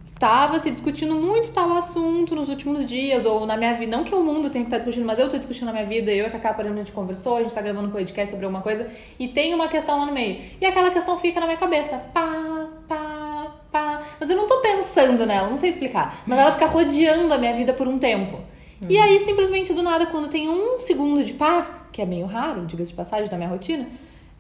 estava 0.05 0.59
se 0.59 0.71
discutindo 0.71 1.15
muito 1.15 1.53
tal 1.53 1.73
assunto 1.77 2.35
nos 2.35 2.49
últimos 2.49 2.89
dias, 2.89 3.25
ou 3.25 3.47
na 3.47 3.57
minha 3.57 3.75
vida. 3.75 3.97
Não 3.97 4.05
que 4.05 4.15
o 4.15 4.23
mundo 4.23 4.51
tenha 4.51 4.65
que 4.65 4.69
estar 4.69 4.79
discutindo, 4.79 5.07
mas 5.07 5.19
eu 5.19 5.27
estou 5.27 5.39
discutindo 5.39 5.67
na 5.67 5.73
minha 5.73 5.87
vida. 5.87 6.11
Eu 6.11 6.25
e 6.25 6.27
a 6.27 6.31
Cacá, 6.31 6.55
por 6.55 6.63
exemplo, 6.63 6.81
a 6.81 6.85
gente 6.85 6.95
conversou, 6.95 7.37
a 7.37 7.41
gente 7.41 7.49
está 7.49 7.63
gravando 7.63 7.89
um 7.89 7.91
podcast 7.91 8.31
sobre 8.31 8.45
alguma 8.45 8.63
coisa, 8.63 8.91
e 9.19 9.29
tem 9.29 9.55
uma 9.55 9.69
questão 9.69 9.99
lá 9.99 10.07
no 10.07 10.13
meio. 10.13 10.41
E 10.61 10.67
aquela 10.67 10.91
questão 10.91 11.17
fica 11.19 11.41
na 11.41 11.47
minha 11.47 11.59
cabeça. 11.59 11.99
Pá, 12.13 12.69
pá, 12.89 13.55
pá. 13.71 14.03
Mas 14.19 14.29
eu 14.29 14.37
não 14.37 14.47
tô 14.47 14.61
pensando 14.61 15.25
nela, 15.25 15.49
não 15.49 15.57
sei 15.57 15.71
explicar. 15.71 16.23
Mas 16.27 16.39
ela 16.39 16.53
fica 16.53 16.67
rodeando 16.67 17.33
a 17.33 17.39
minha 17.39 17.55
vida 17.55 17.73
por 17.73 17.87
um 17.87 17.99
tempo. 17.99 18.41
E 18.89 18.99
aí, 18.99 19.19
simplesmente 19.21 19.73
do 19.73 19.83
nada, 19.83 20.07
quando 20.07 20.29
tem 20.29 20.49
um 20.49 20.79
segundo 20.79 21.23
de 21.23 21.35
paz, 21.35 21.85
que 21.93 22.03
é 22.03 22.05
meio 22.05 22.27
raro, 22.27 22.67
diga-se 22.67 22.91
de 22.91 22.97
passagem, 22.97 23.31
na 23.31 23.37
minha 23.37 23.49
rotina, 23.49 23.89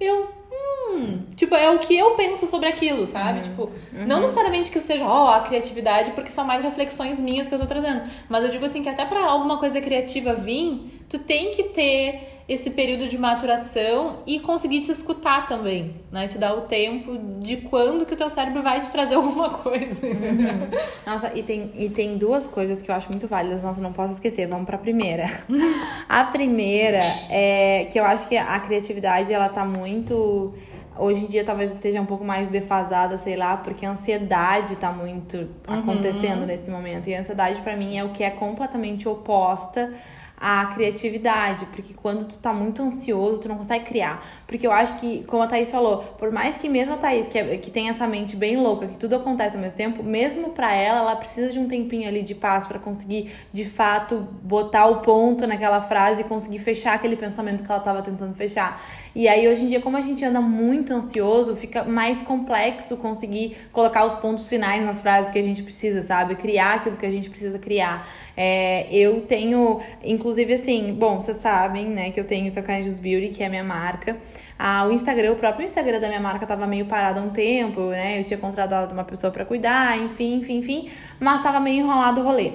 eu. 0.00 0.41
Hum, 0.92 1.22
tipo, 1.34 1.54
é 1.54 1.70
o 1.70 1.78
que 1.78 1.96
eu 1.96 2.10
penso 2.12 2.46
sobre 2.46 2.68
aquilo, 2.68 3.06
sabe? 3.06 3.40
Tipo, 3.40 3.70
não 4.06 4.20
necessariamente 4.20 4.70
que 4.70 4.78
isso 4.78 4.86
seja, 4.86 5.04
ó, 5.04 5.34
a 5.34 5.40
criatividade, 5.40 6.12
porque 6.12 6.30
são 6.30 6.44
mais 6.44 6.62
reflexões 6.62 7.20
minhas 7.20 7.48
que 7.48 7.54
eu 7.54 7.58
tô 7.58 7.66
trazendo. 7.66 8.02
Mas 8.28 8.44
eu 8.44 8.50
digo 8.50 8.64
assim 8.64 8.82
que 8.82 8.88
até 8.88 9.04
pra 9.04 9.24
alguma 9.24 9.58
coisa 9.58 9.80
criativa 9.80 10.34
vir, 10.34 11.02
tu 11.08 11.18
tem 11.18 11.52
que 11.52 11.64
ter 11.64 12.32
esse 12.48 12.70
período 12.70 13.08
de 13.08 13.16
maturação 13.16 14.18
e 14.26 14.40
conseguir 14.40 14.80
te 14.80 14.90
escutar 14.90 15.46
também, 15.46 15.94
né? 16.10 16.26
Te 16.26 16.38
dar 16.38 16.54
o 16.54 16.62
tempo 16.62 17.16
de 17.40 17.56
quando 17.56 18.04
que 18.04 18.14
o 18.14 18.16
teu 18.16 18.28
cérebro 18.28 18.62
vai 18.62 18.80
te 18.80 18.90
trazer 18.90 19.14
alguma 19.16 19.50
coisa. 19.50 20.00
Nossa, 21.06 21.32
e 21.34 21.42
tem, 21.42 21.72
e 21.76 21.88
tem 21.88 22.18
duas 22.18 22.48
coisas 22.48 22.82
que 22.82 22.90
eu 22.90 22.94
acho 22.94 23.08
muito 23.08 23.26
válidas, 23.26 23.62
nossa, 23.62 23.80
não 23.80 23.92
posso 23.92 24.14
esquecer. 24.14 24.46
Vamos 24.48 24.66
pra 24.66 24.76
primeira. 24.76 25.30
A 26.08 26.24
primeira 26.24 27.00
é 27.30 27.86
que 27.90 27.98
eu 27.98 28.04
acho 28.04 28.28
que 28.28 28.36
a 28.36 28.58
criatividade, 28.60 29.32
ela 29.32 29.48
tá 29.48 29.64
muito. 29.64 30.52
Hoje 30.98 31.24
em 31.24 31.26
dia 31.26 31.42
talvez 31.44 31.74
esteja 31.74 32.00
um 32.00 32.06
pouco 32.06 32.24
mais 32.24 32.48
defasada, 32.48 33.16
sei 33.16 33.34
lá, 33.36 33.56
porque 33.56 33.86
a 33.86 33.90
ansiedade 33.90 34.76
tá 34.76 34.92
muito 34.92 35.48
acontecendo 35.66 36.44
nesse 36.46 36.70
momento. 36.70 37.08
E 37.08 37.14
a 37.14 37.20
ansiedade, 37.20 37.60
pra 37.62 37.74
mim, 37.76 37.96
é 37.96 38.04
o 38.04 38.10
que 38.10 38.22
é 38.22 38.30
completamente 38.30 39.08
oposta 39.08 39.92
à 40.44 40.66
criatividade, 40.74 41.66
porque 41.66 41.94
quando 41.94 42.24
tu 42.24 42.36
tá 42.40 42.52
muito 42.52 42.82
ansioso, 42.82 43.42
tu 43.42 43.48
não 43.48 43.56
consegue 43.56 43.84
criar. 43.84 44.26
Porque 44.44 44.66
eu 44.66 44.72
acho 44.72 44.96
que, 44.98 45.22
como 45.22 45.40
a 45.40 45.46
Thaís 45.46 45.70
falou, 45.70 45.98
por 46.18 46.32
mais 46.32 46.56
que 46.58 46.68
mesmo 46.68 46.94
a 46.94 46.96
Thaís, 46.96 47.28
que, 47.28 47.38
é- 47.38 47.56
que 47.58 47.70
tem 47.70 47.88
essa 47.88 48.08
mente 48.08 48.34
bem 48.34 48.56
louca, 48.56 48.88
que 48.88 48.96
tudo 48.96 49.14
acontece 49.14 49.54
ao 49.54 49.62
mesmo 49.62 49.76
tempo, 49.78 50.02
mesmo 50.02 50.50
pra 50.50 50.74
ela, 50.74 50.98
ela 50.98 51.14
precisa 51.14 51.52
de 51.52 51.60
um 51.60 51.68
tempinho 51.68 52.08
ali 52.08 52.22
de 52.22 52.34
paz 52.34 52.66
pra 52.66 52.80
conseguir, 52.80 53.32
de 53.52 53.64
fato, 53.64 54.16
botar 54.42 54.86
o 54.86 54.96
ponto 54.96 55.46
naquela 55.46 55.80
frase 55.80 56.22
e 56.22 56.24
conseguir 56.24 56.58
fechar 56.58 56.94
aquele 56.94 57.14
pensamento 57.14 57.62
que 57.62 57.70
ela 57.70 57.80
tava 57.80 58.02
tentando 58.02 58.34
fechar. 58.34 58.82
E 59.14 59.28
aí, 59.28 59.46
hoje 59.46 59.64
em 59.64 59.68
dia, 59.68 59.78
como 59.78 59.98
a 59.98 60.00
gente 60.00 60.24
anda 60.24 60.40
muito 60.40 60.90
ansioso, 60.94 61.54
fica 61.54 61.84
mais 61.84 62.22
complexo 62.22 62.96
conseguir 62.96 63.58
colocar 63.70 64.06
os 64.06 64.14
pontos 64.14 64.48
finais 64.48 64.82
nas 64.82 65.02
frases 65.02 65.30
que 65.30 65.38
a 65.38 65.42
gente 65.42 65.62
precisa, 65.62 66.00
sabe? 66.00 66.34
Criar 66.34 66.76
aquilo 66.76 66.96
que 66.96 67.04
a 67.04 67.10
gente 67.10 67.28
precisa 67.28 67.58
criar. 67.58 68.08
É, 68.34 68.86
eu 68.90 69.20
tenho, 69.20 69.80
inclusive 70.02 70.54
assim, 70.54 70.94
bom, 70.94 71.20
vocês 71.20 71.36
sabem, 71.36 71.88
né, 71.88 72.10
que 72.10 72.18
eu 72.18 72.24
tenho 72.24 72.50
Cacanjos 72.52 72.98
Beauty, 72.98 73.28
que 73.28 73.42
é 73.42 73.46
a 73.46 73.50
minha 73.50 73.64
marca. 73.64 74.16
Ah, 74.58 74.86
o 74.86 74.92
Instagram, 74.92 75.32
o 75.32 75.36
próprio 75.36 75.66
Instagram 75.66 76.00
da 76.00 76.08
minha 76.08 76.20
marca 76.20 76.46
tava 76.46 76.66
meio 76.66 76.86
parado 76.86 77.20
há 77.20 77.22
um 77.22 77.30
tempo, 77.30 77.80
né? 77.90 78.20
Eu 78.20 78.24
tinha 78.24 78.38
contratado 78.38 78.94
uma 78.94 79.04
pessoa 79.04 79.30
pra 79.30 79.44
cuidar, 79.44 79.98
enfim, 79.98 80.36
enfim, 80.36 80.58
enfim, 80.58 80.88
mas 81.20 81.42
tava 81.42 81.60
meio 81.60 81.84
enrolado 81.84 82.22
o 82.22 82.24
rolê. 82.24 82.52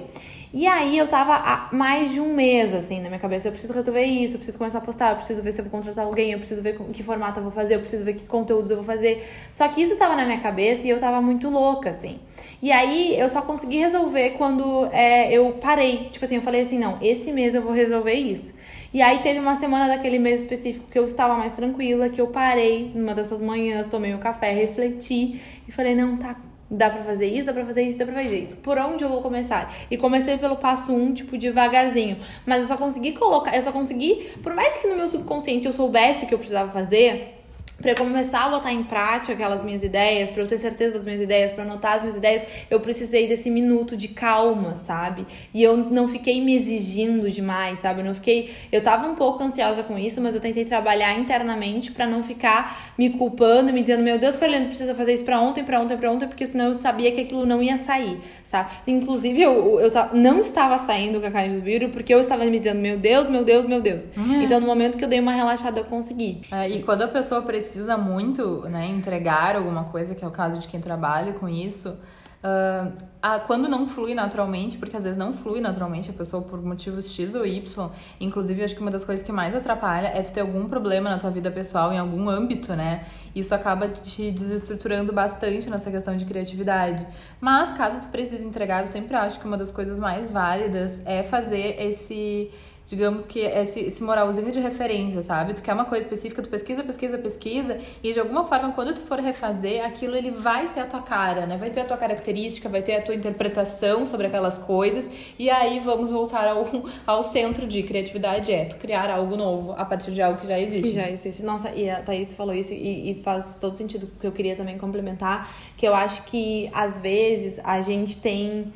E 0.53 0.65
aí 0.65 0.97
eu 0.97 1.07
tava 1.07 1.35
há 1.35 1.69
mais 1.73 2.11
de 2.11 2.21
um 2.21 2.33
mês, 2.33 2.73
assim, 2.73 3.01
na 3.01 3.09
minha 3.09 3.19
cabeça. 3.19 3.47
Eu 3.47 3.51
preciso 3.51 3.73
resolver 3.73 4.03
isso, 4.03 4.35
eu 4.35 4.37
preciso 4.37 4.57
começar 4.57 4.77
a 4.77 4.81
postar, 4.81 5.09
eu 5.11 5.17
preciso 5.17 5.41
ver 5.41 5.51
se 5.51 5.59
eu 5.59 5.65
vou 5.65 5.71
contratar 5.71 6.05
alguém, 6.05 6.31
eu 6.31 6.39
preciso 6.39 6.61
ver 6.61 6.77
que 6.93 7.03
formato 7.03 7.39
eu 7.39 7.43
vou 7.43 7.51
fazer, 7.51 7.75
eu 7.75 7.79
preciso 7.79 8.03
ver 8.03 8.13
que 8.13 8.25
conteúdos 8.27 8.71
eu 8.71 8.77
vou 8.77 8.85
fazer. 8.85 9.27
Só 9.51 9.67
que 9.67 9.81
isso 9.81 9.97
tava 9.97 10.15
na 10.15 10.25
minha 10.25 10.39
cabeça 10.39 10.87
e 10.87 10.89
eu 10.89 10.99
tava 10.99 11.21
muito 11.21 11.49
louca, 11.49 11.89
assim. 11.89 12.19
E 12.61 12.71
aí 12.71 13.19
eu 13.19 13.29
só 13.29 13.41
consegui 13.41 13.77
resolver 13.77 14.31
quando 14.31 14.87
é, 14.91 15.31
eu 15.31 15.51
parei. 15.61 16.09
Tipo 16.11 16.23
assim, 16.23 16.35
eu 16.35 16.41
falei 16.41 16.61
assim, 16.61 16.79
não, 16.79 16.97
esse 17.01 17.31
mês 17.31 17.53
eu 17.53 17.61
vou 17.61 17.73
resolver 17.73 18.13
isso. 18.13 18.53
E 18.93 19.01
aí 19.01 19.19
teve 19.19 19.39
uma 19.39 19.55
semana 19.55 19.87
daquele 19.87 20.17
mês 20.17 20.39
específico 20.39 20.85
que 20.89 20.97
eu 20.97 21.03
estava 21.03 21.35
mais 21.35 21.53
tranquila, 21.53 22.07
que 22.07 22.21
eu 22.21 22.27
parei 22.27 22.89
numa 22.95 23.13
dessas 23.13 23.41
manhãs, 23.41 23.87
tomei 23.87 24.13
um 24.13 24.17
café, 24.17 24.51
refleti 24.51 25.41
e 25.67 25.71
falei, 25.71 25.93
não, 25.93 26.15
tá, 26.15 26.35
Dá 26.69 26.89
pra 26.89 27.01
fazer 27.03 27.27
isso, 27.27 27.45
dá 27.45 27.53
pra 27.53 27.65
fazer 27.65 27.83
isso, 27.83 27.97
dá 27.97 28.05
pra 28.05 28.15
fazer 28.15 28.39
isso. 28.39 28.57
Por 28.57 28.77
onde 28.77 29.03
eu 29.03 29.09
vou 29.09 29.21
começar? 29.21 29.73
E 29.89 29.97
comecei 29.97 30.37
pelo 30.37 30.57
passo 30.57 30.91
um, 30.91 31.13
tipo, 31.13 31.37
devagarzinho. 31.37 32.17
Mas 32.45 32.63
eu 32.63 32.67
só 32.67 32.75
consegui 32.75 33.13
colocar, 33.13 33.55
eu 33.55 33.61
só 33.61 33.71
consegui, 33.71 34.29
por 34.43 34.53
mais 34.53 34.75
que 34.75 34.87
no 34.87 34.95
meu 34.95 35.07
subconsciente 35.07 35.65
eu 35.65 35.71
soubesse 35.71 36.25
o 36.25 36.27
que 36.27 36.33
eu 36.33 36.39
precisava 36.39 36.69
fazer, 36.69 37.36
Pra 37.79 37.91
eu 37.91 37.95
começar 37.95 38.45
a 38.45 38.49
botar 38.49 38.73
em 38.73 38.83
prática 38.83 39.33
aquelas 39.33 39.63
minhas 39.63 39.83
ideias, 39.83 40.31
pra 40.31 40.41
eu 40.41 40.47
ter 40.47 40.57
certeza 40.57 40.95
das 40.95 41.05
minhas 41.05 41.21
ideias, 41.21 41.51
pra 41.51 41.63
anotar 41.63 41.93
as 41.93 42.01
minhas 42.01 42.17
ideias, 42.17 42.41
eu 42.71 42.79
precisei 42.79 43.27
desse 43.27 43.51
minuto 43.51 43.95
de 43.95 44.07
calma, 44.07 44.75
sabe? 44.75 45.27
E 45.53 45.61
eu 45.61 45.77
não 45.77 46.07
fiquei 46.07 46.41
me 46.41 46.55
exigindo 46.55 47.29
demais, 47.29 47.77
sabe? 47.77 48.01
Eu 48.01 48.05
não 48.05 48.15
fiquei, 48.15 48.49
eu 48.71 48.81
tava 48.81 49.05
um 49.05 49.13
pouco 49.13 49.43
ansiosa 49.43 49.83
com 49.83 49.95
isso, 49.95 50.19
mas 50.19 50.33
eu 50.33 50.41
tentei 50.41 50.65
trabalhar 50.65 51.19
internamente 51.19 51.91
pra 51.91 52.07
não 52.07 52.23
ficar 52.23 52.93
me 52.97 53.11
culpando, 53.11 53.71
me 53.71 53.81
dizendo, 53.81 54.01
meu 54.01 54.17
Deus, 54.17 54.35
Fernando, 54.35 54.69
precisa 54.69 54.95
fazer 54.95 55.13
isso 55.13 55.23
pra 55.23 55.39
ontem, 55.39 55.63
pra 55.63 55.79
ontem, 55.79 55.95
pra 55.97 56.11
ontem, 56.11 56.27
porque 56.27 56.47
senão 56.47 56.69
eu 56.69 56.73
sabia 56.73 57.11
que 57.11 57.21
aquilo 57.21 57.45
não 57.45 57.61
ia 57.61 57.77
sair, 57.77 58.19
sabe? 58.43 58.71
Inclusive, 58.87 59.39
eu, 59.39 59.79
eu 59.79 59.91
não 60.13 60.39
estava 60.39 60.79
saindo 60.79 61.21
com 61.21 61.27
a 61.27 61.31
Carne 61.31 61.61
Beauty 61.61 61.89
porque 61.89 62.11
eu 62.11 62.19
estava 62.19 62.43
me 62.43 62.57
dizendo, 62.57 62.79
meu 62.79 62.97
Deus, 62.97 63.27
meu 63.27 63.43
Deus, 63.43 63.67
meu 63.67 63.81
Deus. 63.81 64.11
Então, 64.17 64.59
no 64.59 64.65
momento 64.65 64.97
que 64.97 65.03
eu 65.03 65.09
dei 65.09 65.19
uma 65.19 65.33
relaxada, 65.33 65.79
eu 65.79 65.85
consegui. 65.85 66.41
É, 66.51 66.67
e 66.67 66.81
quando 66.81 67.03
a 67.03 67.07
pessoa 67.07 67.43
precisa 67.43 67.66
muito 67.97 68.61
né, 68.69 68.87
entregar 68.87 69.55
alguma 69.55 69.85
coisa, 69.85 70.15
que 70.15 70.23
é 70.23 70.27
o 70.27 70.31
caso 70.31 70.59
de 70.59 70.67
quem 70.67 70.79
trabalha 70.79 71.33
com 71.33 71.47
isso, 71.47 71.97
ah, 72.43 72.91
ah, 73.21 73.39
quando 73.39 73.67
não 73.67 73.87
flui 73.87 74.13
naturalmente, 74.13 74.77
porque 74.77 74.95
às 74.95 75.03
vezes 75.03 75.17
não 75.17 75.33
flui 75.33 75.59
naturalmente 75.59 76.09
a 76.09 76.13
pessoa 76.13 76.43
por 76.43 76.61
motivos 76.63 77.11
X 77.11 77.33
ou 77.33 77.45
Y, 77.45 77.89
inclusive 78.21 78.63
acho 78.63 78.75
que 78.75 78.81
uma 78.81 78.91
das 78.91 79.03
coisas 79.03 79.25
que 79.25 79.31
mais 79.31 79.55
atrapalha 79.55 80.07
é 80.07 80.21
tu 80.21 80.31
ter 80.31 80.41
algum 80.41 80.69
problema 80.69 81.09
na 81.09 81.17
tua 81.17 81.31
vida 81.31 81.49
pessoal, 81.51 81.91
em 81.91 81.97
algum 81.97 82.29
âmbito, 82.29 82.73
né? 82.75 83.05
Isso 83.35 83.53
acaba 83.55 83.87
te 83.89 84.31
desestruturando 84.31 85.11
bastante 85.11 85.69
nessa 85.69 85.89
questão 85.91 86.15
de 86.15 86.25
criatividade. 86.25 87.05
Mas 87.41 87.73
caso 87.73 87.99
tu 87.99 88.07
precise 88.07 88.45
entregar, 88.45 88.81
eu 88.81 88.87
sempre 88.87 89.15
acho 89.15 89.39
que 89.39 89.45
uma 89.45 89.57
das 89.57 89.71
coisas 89.71 89.99
mais 89.99 90.29
válidas 90.29 91.01
é 91.05 91.23
fazer 91.23 91.75
esse 91.81 92.51
digamos 92.87 93.25
que 93.25 93.41
esse, 93.41 93.81
esse 93.81 94.01
moralzinho 94.01 94.49
de 94.49 94.61
referência, 94.61 95.21
sabe? 95.21 95.53
Tu 95.53 95.61
quer 95.61 95.73
uma 95.73 95.83
coisa 95.83 96.05
específica, 96.05 96.41
tu 96.41 96.47
pesquisa, 96.47 96.81
pesquisa, 96.83 97.17
pesquisa, 97.17 97.77
e 98.01 98.13
de 98.13 98.19
alguma 98.19 98.45
forma, 98.45 98.71
quando 98.71 98.95
tu 98.95 99.01
for 99.01 99.19
refazer, 99.19 99.85
aquilo 99.85 100.15
ele 100.15 100.31
vai 100.31 100.69
ter 100.69 100.79
a 100.79 100.85
tua 100.85 101.01
cara, 101.01 101.45
né? 101.45 101.57
Vai 101.57 101.69
ter 101.69 101.81
a 101.81 101.85
tua 101.85 101.97
característica, 101.97 102.69
vai 102.69 102.81
ter 102.81 102.95
a 102.95 103.01
tua 103.01 103.13
interpretação 103.13 104.05
sobre 104.05 104.27
aquelas 104.27 104.57
coisas, 104.57 105.11
e 105.37 105.49
aí 105.49 105.79
vamos 105.81 106.11
voltar 106.11 106.47
ao, 106.47 106.65
ao 107.05 107.23
centro 107.23 107.67
de 107.67 107.83
criatividade, 107.83 108.53
é 108.53 108.63
tu 108.63 108.77
criar 108.77 109.11
algo 109.11 109.35
novo 109.35 109.73
a 109.73 109.83
partir 109.83 110.11
de 110.11 110.21
algo 110.21 110.39
que 110.39 110.47
já 110.47 110.57
existe. 110.57 110.87
Que 110.87 110.95
já 110.95 111.09
existe. 111.09 111.43
Nossa, 111.43 111.71
e 111.71 111.89
a 111.89 112.01
Thaís 112.01 112.35
falou 112.35 112.55
isso 112.55 112.71
e, 112.71 113.11
e 113.11 113.15
faz 113.21 113.57
todo 113.59 113.73
sentido, 113.73 114.07
porque 114.07 114.25
eu 114.25 114.31
queria 114.31 114.55
também 114.55 114.77
complementar, 114.77 115.53
que 115.75 115.85
eu 115.85 115.93
acho 115.93 116.23
que 116.23 116.69
às 116.73 116.99
vezes 116.99 117.59
a 117.65 117.81
gente 117.81 118.15
tem 118.15 118.71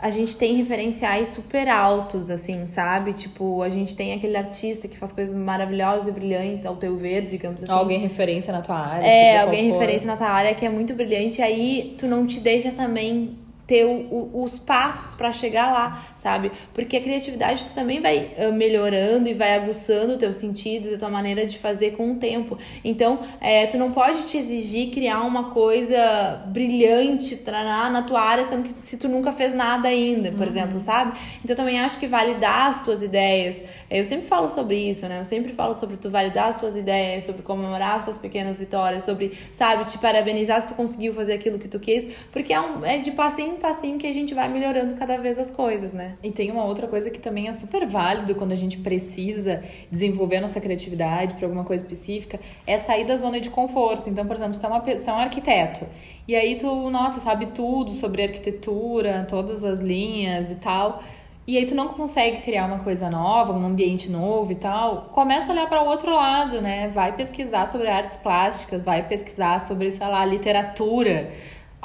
a 0.00 0.10
gente 0.10 0.36
tem 0.36 0.54
referenciais 0.56 1.28
super 1.28 1.68
altos, 1.68 2.28
assim, 2.28 2.66
sabe? 2.66 3.12
Tipo, 3.12 3.62
a 3.62 3.68
gente 3.68 3.94
tem 3.94 4.12
aquele 4.12 4.36
artista 4.36 4.88
que 4.88 4.98
faz 4.98 5.12
coisas 5.12 5.34
maravilhosas 5.34 6.08
e 6.08 6.12
brilhantes, 6.12 6.66
ao 6.66 6.76
teu 6.76 6.96
ver, 6.96 7.26
digamos 7.26 7.62
assim. 7.62 7.72
Alguém 7.72 8.00
referência 8.00 8.52
na 8.52 8.62
tua 8.62 8.76
área. 8.76 9.06
É, 9.06 9.40
alguém 9.40 9.70
referência 9.70 10.06
na 10.08 10.16
tua 10.16 10.28
área 10.28 10.54
que 10.54 10.66
é 10.66 10.68
muito 10.68 10.94
brilhante, 10.94 11.40
aí 11.40 11.94
tu 11.96 12.06
não 12.06 12.26
te 12.26 12.40
deixa 12.40 12.72
também 12.72 13.43
ter 13.66 13.84
o, 13.84 13.90
o, 13.90 14.42
os 14.42 14.58
passos 14.58 15.14
para 15.14 15.32
chegar 15.32 15.72
lá, 15.72 16.06
sabe? 16.16 16.52
Porque 16.74 16.96
a 16.96 17.00
criatividade 17.00 17.64
tu 17.64 17.74
também 17.74 18.00
vai 18.00 18.30
uh, 18.38 18.52
melhorando 18.52 19.28
e 19.28 19.34
vai 19.34 19.54
aguçando 19.54 20.14
o 20.14 20.18
teu 20.18 20.32
sentido, 20.32 20.94
a 20.94 20.98
tua 20.98 21.08
maneira 21.08 21.46
de 21.46 21.58
fazer 21.58 21.92
com 21.92 22.12
o 22.12 22.16
tempo. 22.16 22.58
Então, 22.84 23.20
é, 23.40 23.66
tu 23.66 23.78
não 23.78 23.90
pode 23.90 24.24
te 24.24 24.36
exigir 24.36 24.90
criar 24.90 25.22
uma 25.22 25.50
coisa 25.50 26.42
brilhante 26.46 27.36
traná, 27.36 27.88
na 27.88 28.02
tua 28.02 28.20
área, 28.20 28.46
sendo 28.46 28.64
que 28.64 28.72
se 28.72 28.98
tu 28.98 29.08
nunca 29.08 29.32
fez 29.32 29.54
nada 29.54 29.88
ainda, 29.88 30.30
por 30.30 30.40
uhum. 30.40 30.46
exemplo, 30.46 30.80
sabe? 30.80 31.18
Então, 31.42 31.56
também 31.56 31.80
acho 31.80 31.98
que 31.98 32.06
validar 32.06 32.68
as 32.68 32.84
tuas 32.84 33.02
ideias. 33.02 33.62
Eu 33.90 34.04
sempre 34.04 34.26
falo 34.26 34.50
sobre 34.50 34.76
isso, 34.76 35.06
né? 35.08 35.20
Eu 35.20 35.24
sempre 35.24 35.54
falo 35.54 35.74
sobre 35.74 35.96
tu 35.96 36.10
validar 36.10 36.48
as 36.48 36.56
tuas 36.56 36.76
ideias, 36.76 37.24
sobre 37.24 37.42
comemorar 37.42 37.96
as 37.96 38.04
tuas 38.04 38.16
pequenas 38.16 38.58
vitórias, 38.58 39.04
sobre, 39.04 39.32
sabe, 39.52 39.86
te 39.86 39.96
parabenizar 39.96 40.60
se 40.60 40.68
tu 40.68 40.74
conseguiu 40.74 41.14
fazer 41.14 41.32
aquilo 41.32 41.58
que 41.58 41.68
tu 41.68 41.80
quis, 41.80 42.08
porque 42.30 42.52
é, 42.52 42.60
um, 42.60 42.84
é 42.84 42.98
de 42.98 43.10
passinho 43.12 43.53
em 43.54 43.58
passinho 43.58 43.98
que 43.98 44.06
a 44.06 44.12
gente 44.12 44.34
vai 44.34 44.48
melhorando 44.48 44.94
cada 44.94 45.16
vez 45.16 45.38
as 45.38 45.50
coisas, 45.50 45.92
né? 45.92 46.16
E 46.22 46.30
tem 46.30 46.50
uma 46.50 46.64
outra 46.64 46.86
coisa 46.86 47.10
que 47.10 47.18
também 47.18 47.48
é 47.48 47.52
super 47.52 47.86
válido 47.86 48.34
quando 48.34 48.52
a 48.52 48.56
gente 48.56 48.78
precisa 48.78 49.62
desenvolver 49.90 50.36
a 50.36 50.40
nossa 50.40 50.60
criatividade 50.60 51.34
para 51.34 51.46
alguma 51.46 51.64
coisa 51.64 51.82
específica, 51.82 52.38
é 52.66 52.76
sair 52.76 53.04
da 53.04 53.16
zona 53.16 53.40
de 53.40 53.50
conforto. 53.50 54.10
Então, 54.10 54.26
por 54.26 54.36
exemplo, 54.36 54.54
você 54.54 54.66
é, 54.66 54.68
uma, 54.68 54.80
você 54.80 55.10
é 55.10 55.12
um 55.12 55.18
arquiteto. 55.18 55.86
E 56.26 56.34
aí 56.34 56.56
tu, 56.56 56.90
nossa, 56.90 57.20
sabe 57.20 57.46
tudo 57.46 57.90
sobre 57.92 58.22
arquitetura, 58.22 59.26
todas 59.28 59.64
as 59.64 59.80
linhas 59.80 60.50
e 60.50 60.56
tal. 60.56 61.02
E 61.46 61.58
aí 61.58 61.66
tu 61.66 61.74
não 61.74 61.88
consegue 61.88 62.40
criar 62.40 62.64
uma 62.64 62.78
coisa 62.78 63.10
nova, 63.10 63.52
um 63.52 63.66
ambiente 63.66 64.10
novo 64.10 64.50
e 64.50 64.54
tal. 64.54 65.10
Começa 65.12 65.50
a 65.50 65.52
olhar 65.52 65.68
para 65.68 65.82
o 65.82 65.86
outro 65.86 66.14
lado, 66.14 66.62
né? 66.62 66.88
Vai 66.88 67.14
pesquisar 67.14 67.66
sobre 67.66 67.88
artes 67.88 68.16
plásticas, 68.16 68.82
vai 68.82 69.06
pesquisar 69.06 69.60
sobre, 69.60 69.92
sei 69.92 70.06
lá, 70.06 70.24
literatura 70.24 71.30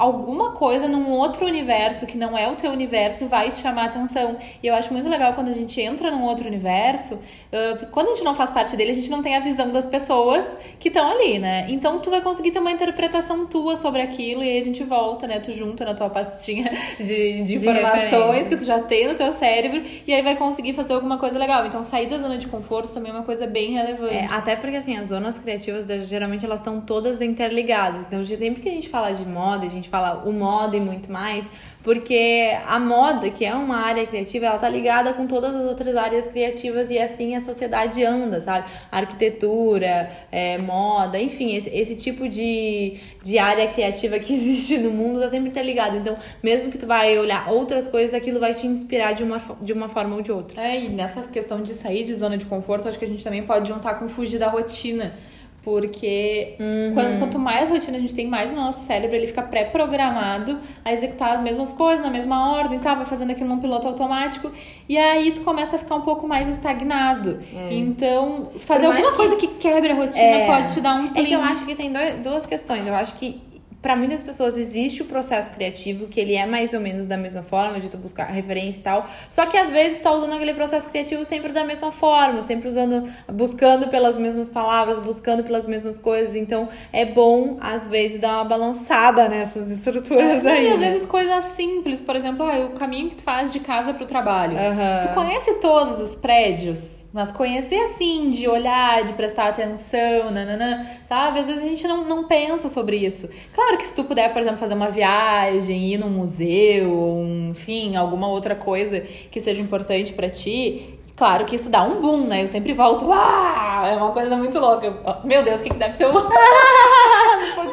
alguma 0.00 0.52
coisa 0.52 0.88
num 0.88 1.10
outro 1.10 1.44
universo 1.44 2.06
que 2.06 2.16
não 2.16 2.36
é 2.36 2.50
o 2.50 2.56
teu 2.56 2.70
universo 2.70 3.26
vai 3.26 3.50
te 3.50 3.58
chamar 3.58 3.82
a 3.82 3.84
atenção. 3.84 4.38
E 4.62 4.66
eu 4.66 4.74
acho 4.74 4.90
muito 4.94 5.06
legal 5.06 5.34
quando 5.34 5.48
a 5.48 5.52
gente 5.52 5.78
entra 5.78 6.10
num 6.10 6.22
outro 6.22 6.46
universo, 6.46 7.16
uh, 7.16 7.86
quando 7.90 8.06
a 8.06 8.10
gente 8.12 8.24
não 8.24 8.34
faz 8.34 8.48
parte 8.48 8.74
dele, 8.78 8.92
a 8.92 8.94
gente 8.94 9.10
não 9.10 9.22
tem 9.22 9.36
a 9.36 9.40
visão 9.40 9.70
das 9.70 9.84
pessoas 9.84 10.56
que 10.78 10.88
estão 10.88 11.10
ali, 11.10 11.38
né? 11.38 11.66
Então 11.68 12.00
tu 12.00 12.08
vai 12.08 12.22
conseguir 12.22 12.50
ter 12.50 12.60
uma 12.60 12.72
interpretação 12.72 13.44
tua 13.44 13.76
sobre 13.76 14.00
aquilo 14.00 14.42
e 14.42 14.48
aí 14.48 14.58
a 14.58 14.64
gente 14.64 14.82
volta, 14.82 15.26
né? 15.26 15.38
Tu 15.38 15.52
junta 15.52 15.84
na 15.84 15.94
tua 15.94 16.08
pastinha 16.08 16.72
de, 16.98 17.42
de 17.42 17.56
informações 17.56 18.44
de 18.44 18.48
que 18.48 18.56
tu 18.56 18.64
já 18.64 18.78
tem 18.78 19.06
no 19.06 19.14
teu 19.16 19.30
cérebro 19.34 19.82
e 20.06 20.14
aí 20.14 20.22
vai 20.22 20.34
conseguir 20.34 20.72
fazer 20.72 20.94
alguma 20.94 21.18
coisa 21.18 21.38
legal. 21.38 21.66
Então 21.66 21.82
sair 21.82 22.06
da 22.06 22.16
zona 22.16 22.38
de 22.38 22.46
conforto 22.46 22.90
também 22.94 23.12
é 23.12 23.14
uma 23.14 23.24
coisa 23.24 23.46
bem 23.46 23.72
relevante. 23.72 24.14
É, 24.14 24.24
até 24.30 24.56
porque 24.56 24.76
assim, 24.76 24.96
as 24.96 25.08
zonas 25.08 25.38
criativas 25.38 25.84
geralmente 26.08 26.46
elas 26.46 26.60
estão 26.60 26.80
todas 26.80 27.20
interligadas. 27.20 28.06
Então 28.06 28.24
sempre 28.24 28.62
que 28.62 28.68
a 28.70 28.72
gente 28.72 28.88
fala 28.88 29.12
de 29.12 29.26
moda, 29.26 29.66
a 29.66 29.68
gente 29.68 29.89
fala 29.90 30.22
o 30.24 30.32
moda 30.32 30.76
e 30.76 30.80
muito 30.80 31.10
mais, 31.12 31.48
porque 31.82 32.56
a 32.66 32.78
moda, 32.78 33.30
que 33.30 33.44
é 33.44 33.54
uma 33.54 33.76
área 33.76 34.06
criativa, 34.06 34.46
ela 34.46 34.58
tá 34.58 34.68
ligada 34.68 35.12
com 35.14 35.26
todas 35.26 35.56
as 35.56 35.64
outras 35.64 35.96
áreas 35.96 36.28
criativas 36.28 36.90
e 36.90 36.98
assim 36.98 37.34
a 37.34 37.40
sociedade 37.40 38.04
anda, 38.04 38.40
sabe? 38.40 38.70
Arquitetura, 38.92 40.10
é, 40.30 40.58
moda, 40.58 41.18
enfim, 41.18 41.54
esse, 41.54 41.70
esse 41.70 41.96
tipo 41.96 42.28
de, 42.28 42.98
de 43.22 43.38
área 43.38 43.66
criativa 43.68 44.18
que 44.18 44.32
existe 44.34 44.78
no 44.78 44.90
mundo 44.90 45.20
tá 45.20 45.28
sempre 45.28 45.48
interligado. 45.48 45.96
Então, 45.96 46.14
mesmo 46.42 46.70
que 46.70 46.78
tu 46.78 46.86
vai 46.86 47.18
olhar 47.18 47.50
outras 47.50 47.88
coisas, 47.88 48.12
aquilo 48.14 48.38
vai 48.38 48.54
te 48.54 48.66
inspirar 48.66 49.12
de 49.12 49.24
uma, 49.24 49.40
de 49.60 49.72
uma 49.72 49.88
forma 49.88 50.16
ou 50.16 50.22
de 50.22 50.30
outra. 50.30 50.62
É, 50.62 50.84
e 50.84 50.88
nessa 50.88 51.22
questão 51.22 51.62
de 51.62 51.74
sair 51.74 52.04
de 52.04 52.14
zona 52.14 52.36
de 52.36 52.46
conforto, 52.46 52.88
acho 52.88 52.98
que 52.98 53.04
a 53.04 53.08
gente 53.08 53.24
também 53.24 53.42
pode 53.42 53.68
juntar 53.68 53.94
com 53.94 54.06
fugir 54.06 54.38
da 54.38 54.48
rotina. 54.48 55.14
Porque 55.62 56.56
uhum. 56.58 56.94
quanto, 56.94 57.18
quanto, 57.18 57.38
mais 57.38 57.68
rotina 57.68 57.98
a 57.98 58.00
gente 58.00 58.14
tem, 58.14 58.26
mais 58.26 58.52
o 58.52 58.56
nosso 58.56 58.86
cérebro 58.86 59.14
ele 59.14 59.26
fica 59.26 59.42
pré-programado 59.42 60.58
a 60.82 60.92
executar 60.92 61.32
as 61.32 61.40
mesmas 61.42 61.72
coisas 61.72 62.04
na 62.04 62.10
mesma 62.10 62.52
ordem, 62.56 62.78
tá? 62.78 62.94
vai 62.94 63.04
fazendo 63.04 63.32
aquilo 63.32 63.48
num 63.48 63.58
piloto 63.58 63.86
automático. 63.86 64.50
E 64.88 64.96
aí 64.96 65.32
tu 65.32 65.42
começa 65.42 65.76
a 65.76 65.78
ficar 65.78 65.96
um 65.96 66.00
pouco 66.00 66.26
mais 66.26 66.48
estagnado. 66.48 67.40
É. 67.54 67.74
Então, 67.74 68.50
fazer 68.56 68.86
alguma 68.86 69.10
que... 69.10 69.16
coisa 69.16 69.36
que 69.36 69.48
quebre 69.48 69.92
a 69.92 69.94
rotina 69.94 70.24
é. 70.24 70.46
pode 70.46 70.72
te 70.72 70.80
dar 70.80 70.94
um 70.94 71.08
plim. 71.08 71.22
É 71.22 71.24
que 71.26 71.32
eu 71.34 71.42
acho 71.42 71.66
que 71.66 71.74
tem 71.74 71.92
dois, 71.92 72.14
duas 72.16 72.46
questões. 72.46 72.86
Eu 72.86 72.94
acho 72.94 73.14
que 73.16 73.38
para 73.82 73.96
muitas 73.96 74.22
pessoas 74.22 74.56
existe 74.58 75.02
o 75.02 75.06
processo 75.06 75.50
criativo, 75.52 76.06
que 76.06 76.20
ele 76.20 76.34
é 76.34 76.44
mais 76.44 76.74
ou 76.74 76.80
menos 76.80 77.06
da 77.06 77.16
mesma 77.16 77.42
forma, 77.42 77.80
de 77.80 77.88
tu 77.88 77.96
buscar 77.96 78.24
referência 78.24 78.78
e 78.78 78.82
tal. 78.82 79.08
Só 79.28 79.46
que 79.46 79.56
às 79.56 79.70
vezes 79.70 79.98
tu 79.98 80.02
tá 80.02 80.12
usando 80.12 80.34
aquele 80.34 80.52
processo 80.52 80.88
criativo 80.88 81.24
sempre 81.24 81.50
da 81.52 81.64
mesma 81.64 81.90
forma, 81.90 82.42
sempre 82.42 82.68
usando, 82.68 83.10
buscando 83.32 83.88
pelas 83.88 84.18
mesmas 84.18 84.50
palavras, 84.50 85.00
buscando 85.00 85.42
pelas 85.42 85.66
mesmas 85.66 85.98
coisas. 85.98 86.36
Então 86.36 86.68
é 86.92 87.06
bom, 87.06 87.56
às 87.60 87.86
vezes, 87.86 88.20
dar 88.20 88.34
uma 88.34 88.44
balançada 88.44 89.28
nessas 89.28 89.70
estruturas 89.70 90.44
é, 90.44 90.50
aí. 90.50 90.68
E 90.68 90.72
às 90.72 90.80
vezes 90.80 91.06
coisas 91.06 91.44
simples, 91.46 92.00
por 92.00 92.16
exemplo, 92.16 92.44
ah, 92.44 92.66
o 92.66 92.74
caminho 92.74 93.08
que 93.08 93.16
tu 93.16 93.22
faz 93.22 93.50
de 93.50 93.60
casa 93.60 93.94
pro 93.94 94.04
trabalho. 94.04 94.52
Uhum. 94.52 95.08
Tu 95.08 95.14
conhece 95.14 95.54
todos 95.54 95.98
os 96.00 96.14
prédios? 96.14 97.00
Mas 97.12 97.32
conhecer 97.32 97.80
assim, 97.80 98.30
de 98.30 98.46
olhar, 98.46 99.04
de 99.04 99.14
prestar 99.14 99.48
atenção, 99.48 100.30
nananã, 100.30 100.86
sabe? 101.04 101.40
Às 101.40 101.48
vezes 101.48 101.64
a 101.64 101.68
gente 101.68 101.88
não, 101.88 102.08
não 102.08 102.28
pensa 102.28 102.68
sobre 102.68 102.98
isso. 102.98 103.28
Claro 103.52 103.69
que 103.76 103.84
se 103.84 103.94
tu 103.94 104.04
puder, 104.04 104.32
por 104.32 104.40
exemplo, 104.40 104.58
fazer 104.58 104.74
uma 104.74 104.90
viagem, 104.90 105.92
ir 105.92 105.98
num 105.98 106.10
museu, 106.10 106.90
ou 106.92 107.24
enfim, 107.50 107.96
alguma 107.96 108.28
outra 108.28 108.54
coisa 108.54 109.00
que 109.00 109.40
seja 109.40 109.60
importante 109.60 110.12
para 110.12 110.28
ti, 110.28 110.98
Claro 111.20 111.44
que 111.44 111.54
isso 111.54 111.68
dá 111.68 111.82
um 111.82 112.00
boom, 112.00 112.26
né? 112.26 112.42
Eu 112.42 112.48
sempre 112.48 112.72
volto, 112.72 113.04
uau! 113.04 113.84
É 113.84 113.94
uma 113.94 114.10
coisa 114.10 114.38
muito 114.38 114.58
louca. 114.58 115.20
Meu 115.22 115.44
Deus, 115.44 115.60
o 115.60 115.62
que, 115.62 115.68
que 115.68 115.76
deve 115.76 115.92
ser 115.92 116.06
o. 116.08 116.12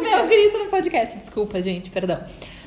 Meu 0.01 0.27
grito 0.27 0.57
no 0.57 0.65
podcast. 0.65 1.17
Desculpa, 1.17 1.61
gente, 1.61 1.89
perdão. 1.89 2.19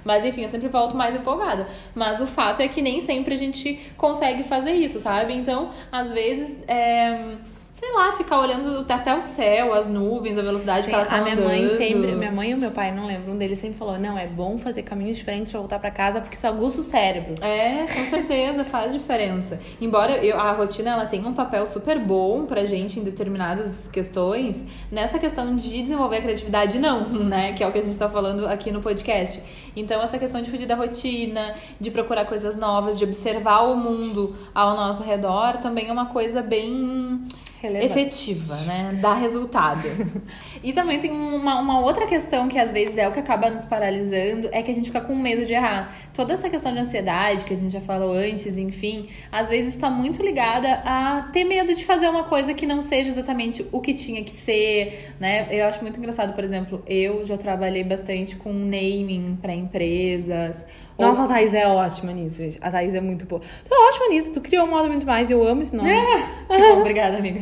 Mas 0.02 0.24
enfim, 0.24 0.40
eu 0.40 0.48
sempre 0.48 0.68
volto 0.68 0.96
mais 0.96 1.14
empolgada. 1.14 1.68
Mas 1.94 2.18
o 2.18 2.26
fato 2.26 2.62
é 2.62 2.68
que 2.68 2.80
nem 2.80 2.98
sempre 3.02 3.34
a 3.34 3.36
gente 3.36 3.78
consegue 3.98 4.42
fazer 4.42 4.72
isso, 4.72 4.98
sabe? 4.98 5.34
Então, 5.34 5.68
às 5.92 6.10
vezes. 6.10 6.64
É 6.66 7.36
sei 7.72 7.92
lá, 7.92 8.12
ficar 8.12 8.40
olhando 8.40 8.84
até 8.92 9.16
o 9.16 9.22
céu, 9.22 9.72
as 9.72 9.88
nuvens, 9.88 10.36
a 10.36 10.42
velocidade 10.42 10.84
Sim, 10.84 10.88
que 10.88 10.94
elas 10.94 11.08
estão 11.08 11.24
andando. 11.24 11.44
Mãe 11.44 11.68
sempre, 11.68 12.12
minha 12.12 12.32
mãe 12.32 12.50
e 12.50 12.54
o 12.54 12.58
meu 12.58 12.70
pai, 12.72 12.92
não 12.92 13.06
lembro, 13.06 13.32
um 13.32 13.38
deles 13.38 13.58
sempre 13.58 13.78
falou: 13.78 13.98
"Não, 13.98 14.18
é 14.18 14.26
bom 14.26 14.58
fazer 14.58 14.82
caminhos 14.82 15.16
diferentes 15.16 15.52
para 15.52 15.60
voltar 15.60 15.78
para 15.78 15.90
casa 15.90 16.20
porque 16.20 16.34
isso 16.34 16.46
aguça 16.46 16.80
o 16.80 16.82
cérebro". 16.82 17.34
É, 17.40 17.86
com 17.86 18.04
certeza, 18.10 18.64
faz 18.64 18.92
diferença. 18.92 19.60
Embora 19.80 20.24
eu, 20.24 20.38
a 20.38 20.52
rotina 20.52 20.90
ela 20.90 21.06
tenha 21.06 21.26
um 21.28 21.34
papel 21.34 21.66
super 21.66 21.98
bom 21.98 22.44
pra 22.44 22.64
gente 22.64 22.98
em 22.98 23.04
determinadas 23.04 23.88
questões, 23.88 24.64
nessa 24.90 25.18
questão 25.18 25.54
de 25.54 25.82
desenvolver 25.82 26.16
a 26.16 26.22
criatividade 26.22 26.78
não, 26.78 27.08
né, 27.24 27.52
que 27.52 27.62
é 27.62 27.66
o 27.68 27.72
que 27.72 27.78
a 27.78 27.82
gente 27.82 27.96
tá 27.96 28.08
falando 28.08 28.46
aqui 28.46 28.72
no 28.72 28.80
podcast. 28.80 29.40
Então 29.76 30.02
essa 30.02 30.18
questão 30.18 30.42
de 30.42 30.50
fugir 30.50 30.66
da 30.66 30.74
rotina, 30.74 31.54
de 31.78 31.90
procurar 31.90 32.24
coisas 32.24 32.56
novas, 32.56 32.98
de 32.98 33.04
observar 33.04 33.60
o 33.62 33.76
mundo 33.76 34.34
ao 34.52 34.74
nosso 34.76 35.02
redor, 35.04 35.58
também 35.58 35.88
é 35.88 35.92
uma 35.92 36.06
coisa 36.06 36.42
bem 36.42 37.20
Relevante. 37.60 37.92
efetiva, 37.92 38.56
né? 38.62 38.90
Dá 39.00 39.14
resultado. 39.14 39.82
e 40.64 40.72
também 40.72 40.98
tem 40.98 41.10
uma, 41.10 41.60
uma 41.60 41.80
outra 41.80 42.06
questão 42.06 42.48
que 42.48 42.58
às 42.58 42.72
vezes 42.72 42.96
é 42.96 43.06
o 43.06 43.12
que 43.12 43.20
acaba 43.20 43.50
nos 43.50 43.64
paralisando, 43.64 44.48
é 44.50 44.62
que 44.62 44.70
a 44.70 44.74
gente 44.74 44.86
fica 44.86 45.00
com 45.00 45.14
medo 45.14 45.44
de 45.44 45.52
errar. 45.52 45.94
Toda 46.14 46.32
essa 46.32 46.48
questão 46.48 46.72
de 46.72 46.78
ansiedade 46.78 47.44
que 47.44 47.52
a 47.52 47.56
gente 47.56 47.70
já 47.70 47.80
falou 47.80 48.12
antes, 48.12 48.56
enfim, 48.56 49.08
às 49.30 49.48
vezes 49.48 49.74
está 49.74 49.90
muito 49.90 50.22
ligada 50.22 50.72
a 50.84 51.28
ter 51.32 51.44
medo 51.44 51.74
de 51.74 51.84
fazer 51.84 52.08
uma 52.08 52.24
coisa 52.24 52.54
que 52.54 52.64
não 52.64 52.80
seja 52.80 53.10
exatamente 53.10 53.66
o 53.70 53.80
que 53.80 53.92
tinha 53.92 54.24
que 54.24 54.30
ser, 54.30 55.14
né? 55.20 55.46
Eu 55.50 55.66
acho 55.66 55.82
muito 55.82 55.98
engraçado, 55.98 56.34
por 56.34 56.42
exemplo, 56.42 56.82
eu 56.86 57.26
já 57.26 57.36
trabalhei 57.36 57.84
bastante 57.84 58.36
com 58.36 58.52
naming 58.52 59.38
para 59.40 59.54
empresas 59.54 60.64
nossa, 61.00 61.24
a 61.24 61.28
Thaís 61.28 61.54
é 61.54 61.66
ótima 61.66 62.12
nisso, 62.12 62.36
gente. 62.38 62.58
A 62.60 62.70
Thaís 62.70 62.94
é 62.94 63.00
muito 63.00 63.24
boa. 63.26 63.40
Tu 63.40 63.74
é 63.74 63.88
ótima 63.88 64.08
nisso, 64.08 64.32
tu 64.32 64.40
criou 64.40 64.66
um 64.66 64.70
modo 64.70 64.88
muito 64.88 65.06
mais, 65.06 65.30
eu 65.30 65.46
amo 65.46 65.62
esse 65.62 65.74
nome. 65.74 65.90
É. 65.90 66.22
Bom, 66.48 66.80
obrigada, 66.80 67.16
amiga. 67.16 67.40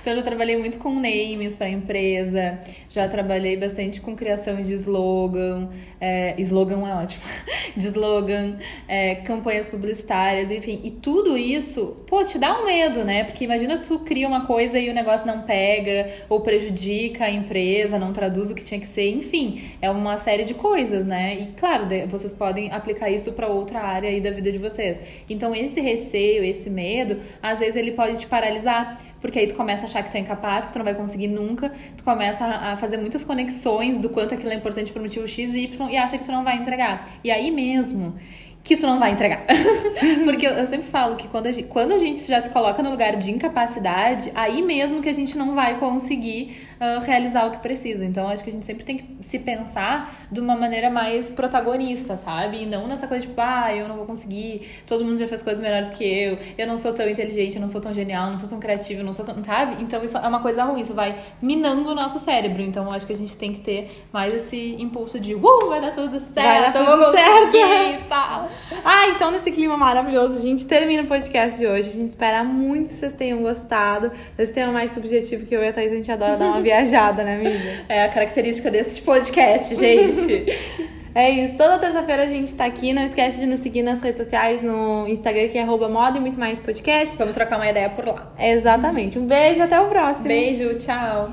então, 0.00 0.12
eu 0.12 0.16
já 0.16 0.22
trabalhei 0.22 0.58
muito 0.58 0.78
com 0.78 0.94
names 0.94 1.54
para 1.54 1.68
empresa, 1.68 2.58
já 2.90 3.06
trabalhei 3.08 3.56
bastante 3.56 4.00
com 4.00 4.16
criação 4.16 4.62
de 4.62 4.74
slogan, 4.74 5.68
é, 6.00 6.34
slogan 6.38 6.88
é 6.88 6.94
ótimo, 6.94 7.22
de 7.76 7.86
slogan, 7.86 8.56
é, 8.88 9.16
campanhas 9.16 9.68
publicitárias, 9.68 10.50
enfim. 10.50 10.80
E 10.82 10.90
tudo 10.90 11.36
isso, 11.36 12.04
pô, 12.06 12.24
te 12.24 12.38
dá 12.38 12.60
um 12.60 12.64
medo, 12.64 13.04
né? 13.04 13.24
Porque 13.24 13.44
imagina 13.44 13.78
tu 13.78 13.98
cria 14.00 14.26
uma 14.26 14.46
coisa 14.46 14.78
e 14.78 14.90
o 14.90 14.94
negócio 14.94 15.26
não 15.26 15.42
pega, 15.42 16.10
ou 16.28 16.40
prejudica 16.40 17.26
a 17.26 17.30
empresa, 17.30 17.98
não 17.98 18.12
traduz 18.12 18.50
o 18.50 18.54
que 18.54 18.64
tinha 18.64 18.80
que 18.80 18.86
ser, 18.86 19.10
enfim. 19.10 19.70
É 19.80 19.90
uma 19.90 20.16
série 20.16 20.44
de 20.44 20.54
coisas, 20.54 21.04
né? 21.04 21.34
E 21.34 21.46
claro, 21.52 21.86
vocês 22.08 22.32
podem 22.32 22.72
aplicar 22.80 23.08
isso 23.10 23.32
para 23.32 23.46
outra 23.46 23.80
área 23.80 24.10
aí 24.10 24.20
da 24.20 24.30
vida 24.30 24.50
de 24.50 24.58
vocês. 24.58 24.98
Então, 25.28 25.54
esse 25.54 25.80
receio, 25.80 26.44
esse 26.44 26.68
medo, 26.68 27.18
às 27.42 27.60
vezes 27.60 27.76
ele 27.76 27.92
pode 27.92 28.18
te 28.18 28.26
paralisar 28.26 28.98
porque 29.20 29.38
aí 29.38 29.46
tu 29.46 29.54
começa 29.54 29.84
a 29.84 29.88
achar 29.88 30.02
que 30.02 30.10
tu 30.10 30.16
é 30.16 30.20
incapaz, 30.20 30.64
que 30.64 30.72
tu 30.72 30.78
não 30.78 30.84
vai 30.84 30.94
conseguir 30.94 31.28
nunca, 31.28 31.70
tu 31.96 32.02
começa 32.02 32.44
a 32.44 32.76
fazer 32.76 32.96
muitas 32.96 33.22
conexões 33.22 34.00
do 34.00 34.08
quanto 34.08 34.34
aquilo 34.34 34.50
é 34.50 34.54
importante 34.54 34.90
para 34.92 35.00
o 35.00 35.02
motivo 35.02 35.28
X 35.28 35.54
e 35.54 35.64
Y 35.64 35.90
e 35.90 35.96
acha 35.96 36.18
que 36.18 36.24
tu 36.24 36.32
não 36.32 36.42
vai 36.42 36.56
entregar. 36.56 37.06
E 37.22 37.30
aí 37.30 37.50
mesmo 37.50 38.14
que 38.62 38.76
tu 38.76 38.86
não 38.86 38.98
vai 38.98 39.12
entregar. 39.12 39.44
Porque 40.24 40.46
eu, 40.46 40.52
eu, 40.52 40.66
sempre 40.66 40.88
falo 40.88 41.16
que 41.16 41.28
quando 41.28 41.46
a, 41.46 41.52
gente, 41.52 41.68
quando 41.68 41.92
a 41.92 41.98
gente 41.98 42.26
já 42.26 42.40
se 42.40 42.50
coloca 42.50 42.82
no 42.82 42.90
lugar 42.90 43.16
de 43.16 43.30
incapacidade, 43.30 44.30
aí 44.34 44.62
mesmo 44.62 45.02
que 45.02 45.08
a 45.08 45.12
gente 45.12 45.36
não 45.36 45.54
vai 45.54 45.78
conseguir 45.78 46.68
uh, 46.80 47.00
realizar 47.04 47.46
o 47.46 47.50
que 47.52 47.58
precisa. 47.58 48.04
Então, 48.04 48.28
acho 48.28 48.44
que 48.44 48.50
a 48.50 48.52
gente 48.52 48.66
sempre 48.66 48.84
tem 48.84 48.98
que 48.98 49.16
se 49.22 49.38
pensar 49.38 50.26
de 50.30 50.40
uma 50.40 50.54
maneira 50.54 50.90
mais 50.90 51.30
protagonista, 51.30 52.16
sabe? 52.16 52.62
E 52.62 52.66
não 52.66 52.86
nessa 52.86 53.06
coisa 53.06 53.22
de, 53.22 53.28
tipo, 53.28 53.40
ah, 53.40 53.74
eu 53.74 53.88
não 53.88 53.96
vou 53.96 54.04
conseguir, 54.04 54.68
todo 54.86 55.04
mundo 55.04 55.18
já 55.18 55.26
fez 55.26 55.42
coisas 55.42 55.62
melhores 55.62 55.90
que 55.90 56.04
eu, 56.04 56.38
eu 56.58 56.66
não 56.66 56.76
sou 56.76 56.92
tão 56.92 57.08
inteligente, 57.08 57.56
eu 57.56 57.60
não 57.60 57.68
sou 57.68 57.80
tão 57.80 57.92
genial, 57.92 58.30
não 58.30 58.38
sou 58.38 58.48
tão 58.48 58.60
criativo, 58.60 59.02
não 59.02 59.12
sou 59.12 59.24
tão. 59.24 59.42
Sabe? 59.42 59.82
Então, 59.82 60.04
isso 60.04 60.18
é 60.18 60.28
uma 60.28 60.40
coisa 60.40 60.64
ruim, 60.64 60.82
isso 60.82 60.94
vai 60.94 61.18
minando 61.40 61.90
o 61.90 61.94
nosso 61.94 62.18
cérebro. 62.18 62.62
Então, 62.62 62.92
acho 62.92 63.06
que 63.06 63.12
a 63.12 63.16
gente 63.16 63.36
tem 63.36 63.52
que 63.52 63.60
ter 63.60 64.04
mais 64.12 64.34
esse 64.34 64.76
impulso 64.78 65.18
de, 65.18 65.34
uh, 65.34 65.68
vai 65.68 65.80
dar 65.80 65.92
tudo 65.92 66.20
certo, 66.20 66.46
vai 66.46 66.72
dar 66.72 66.72
tudo 66.72 66.96
vou 66.98 67.12
certo. 67.12 67.56
e 67.56 68.08
tal. 68.08 68.49
Ah, 68.84 69.08
então 69.08 69.30
nesse 69.30 69.50
clima 69.50 69.76
maravilhoso, 69.76 70.38
a 70.38 70.42
gente 70.42 70.64
termina 70.66 71.02
o 71.02 71.06
podcast 71.06 71.58
de 71.58 71.66
hoje. 71.66 71.90
A 71.90 71.92
gente 71.92 72.08
espera 72.08 72.42
muito 72.44 72.88
que 72.88 72.94
vocês 72.94 73.14
tenham 73.14 73.40
gostado. 73.40 74.10
Esse 74.38 74.52
tema 74.52 74.72
mais 74.72 74.92
subjetivo 74.92 75.46
que 75.46 75.54
eu 75.54 75.62
e 75.62 75.68
a 75.68 75.72
Thaís, 75.72 75.92
a 75.92 75.96
gente 75.96 76.10
adora 76.10 76.36
dar 76.36 76.46
uma 76.46 76.60
viajada, 76.62 77.22
né, 77.22 77.36
amiga? 77.36 77.84
É 77.88 78.04
a 78.04 78.08
característica 78.08 78.70
desse 78.70 79.00
podcast, 79.02 79.74
gente. 79.74 80.46
É 81.14 81.28
isso. 81.28 81.54
Toda 81.54 81.78
terça-feira 81.78 82.22
a 82.22 82.26
gente 82.26 82.54
tá 82.54 82.64
aqui. 82.64 82.92
Não 82.92 83.04
esquece 83.04 83.40
de 83.40 83.46
nos 83.46 83.58
seguir 83.58 83.82
nas 83.82 84.00
redes 84.00 84.22
sociais, 84.22 84.62
no 84.62 85.08
Instagram, 85.08 85.48
que 85.48 85.58
é 85.58 85.62
arroba 85.62 85.88
moda 85.88 86.18
e 86.18 86.20
muito 86.20 86.38
mais 86.38 86.60
podcast. 86.60 87.18
Vamos 87.18 87.34
trocar 87.34 87.56
uma 87.56 87.68
ideia 87.68 87.90
por 87.90 88.06
lá. 88.06 88.32
Exatamente. 88.38 89.18
Um 89.18 89.26
beijo, 89.26 89.62
até 89.62 89.80
o 89.80 89.88
próximo. 89.88 90.28
Beijo, 90.28 90.78
tchau. 90.78 91.28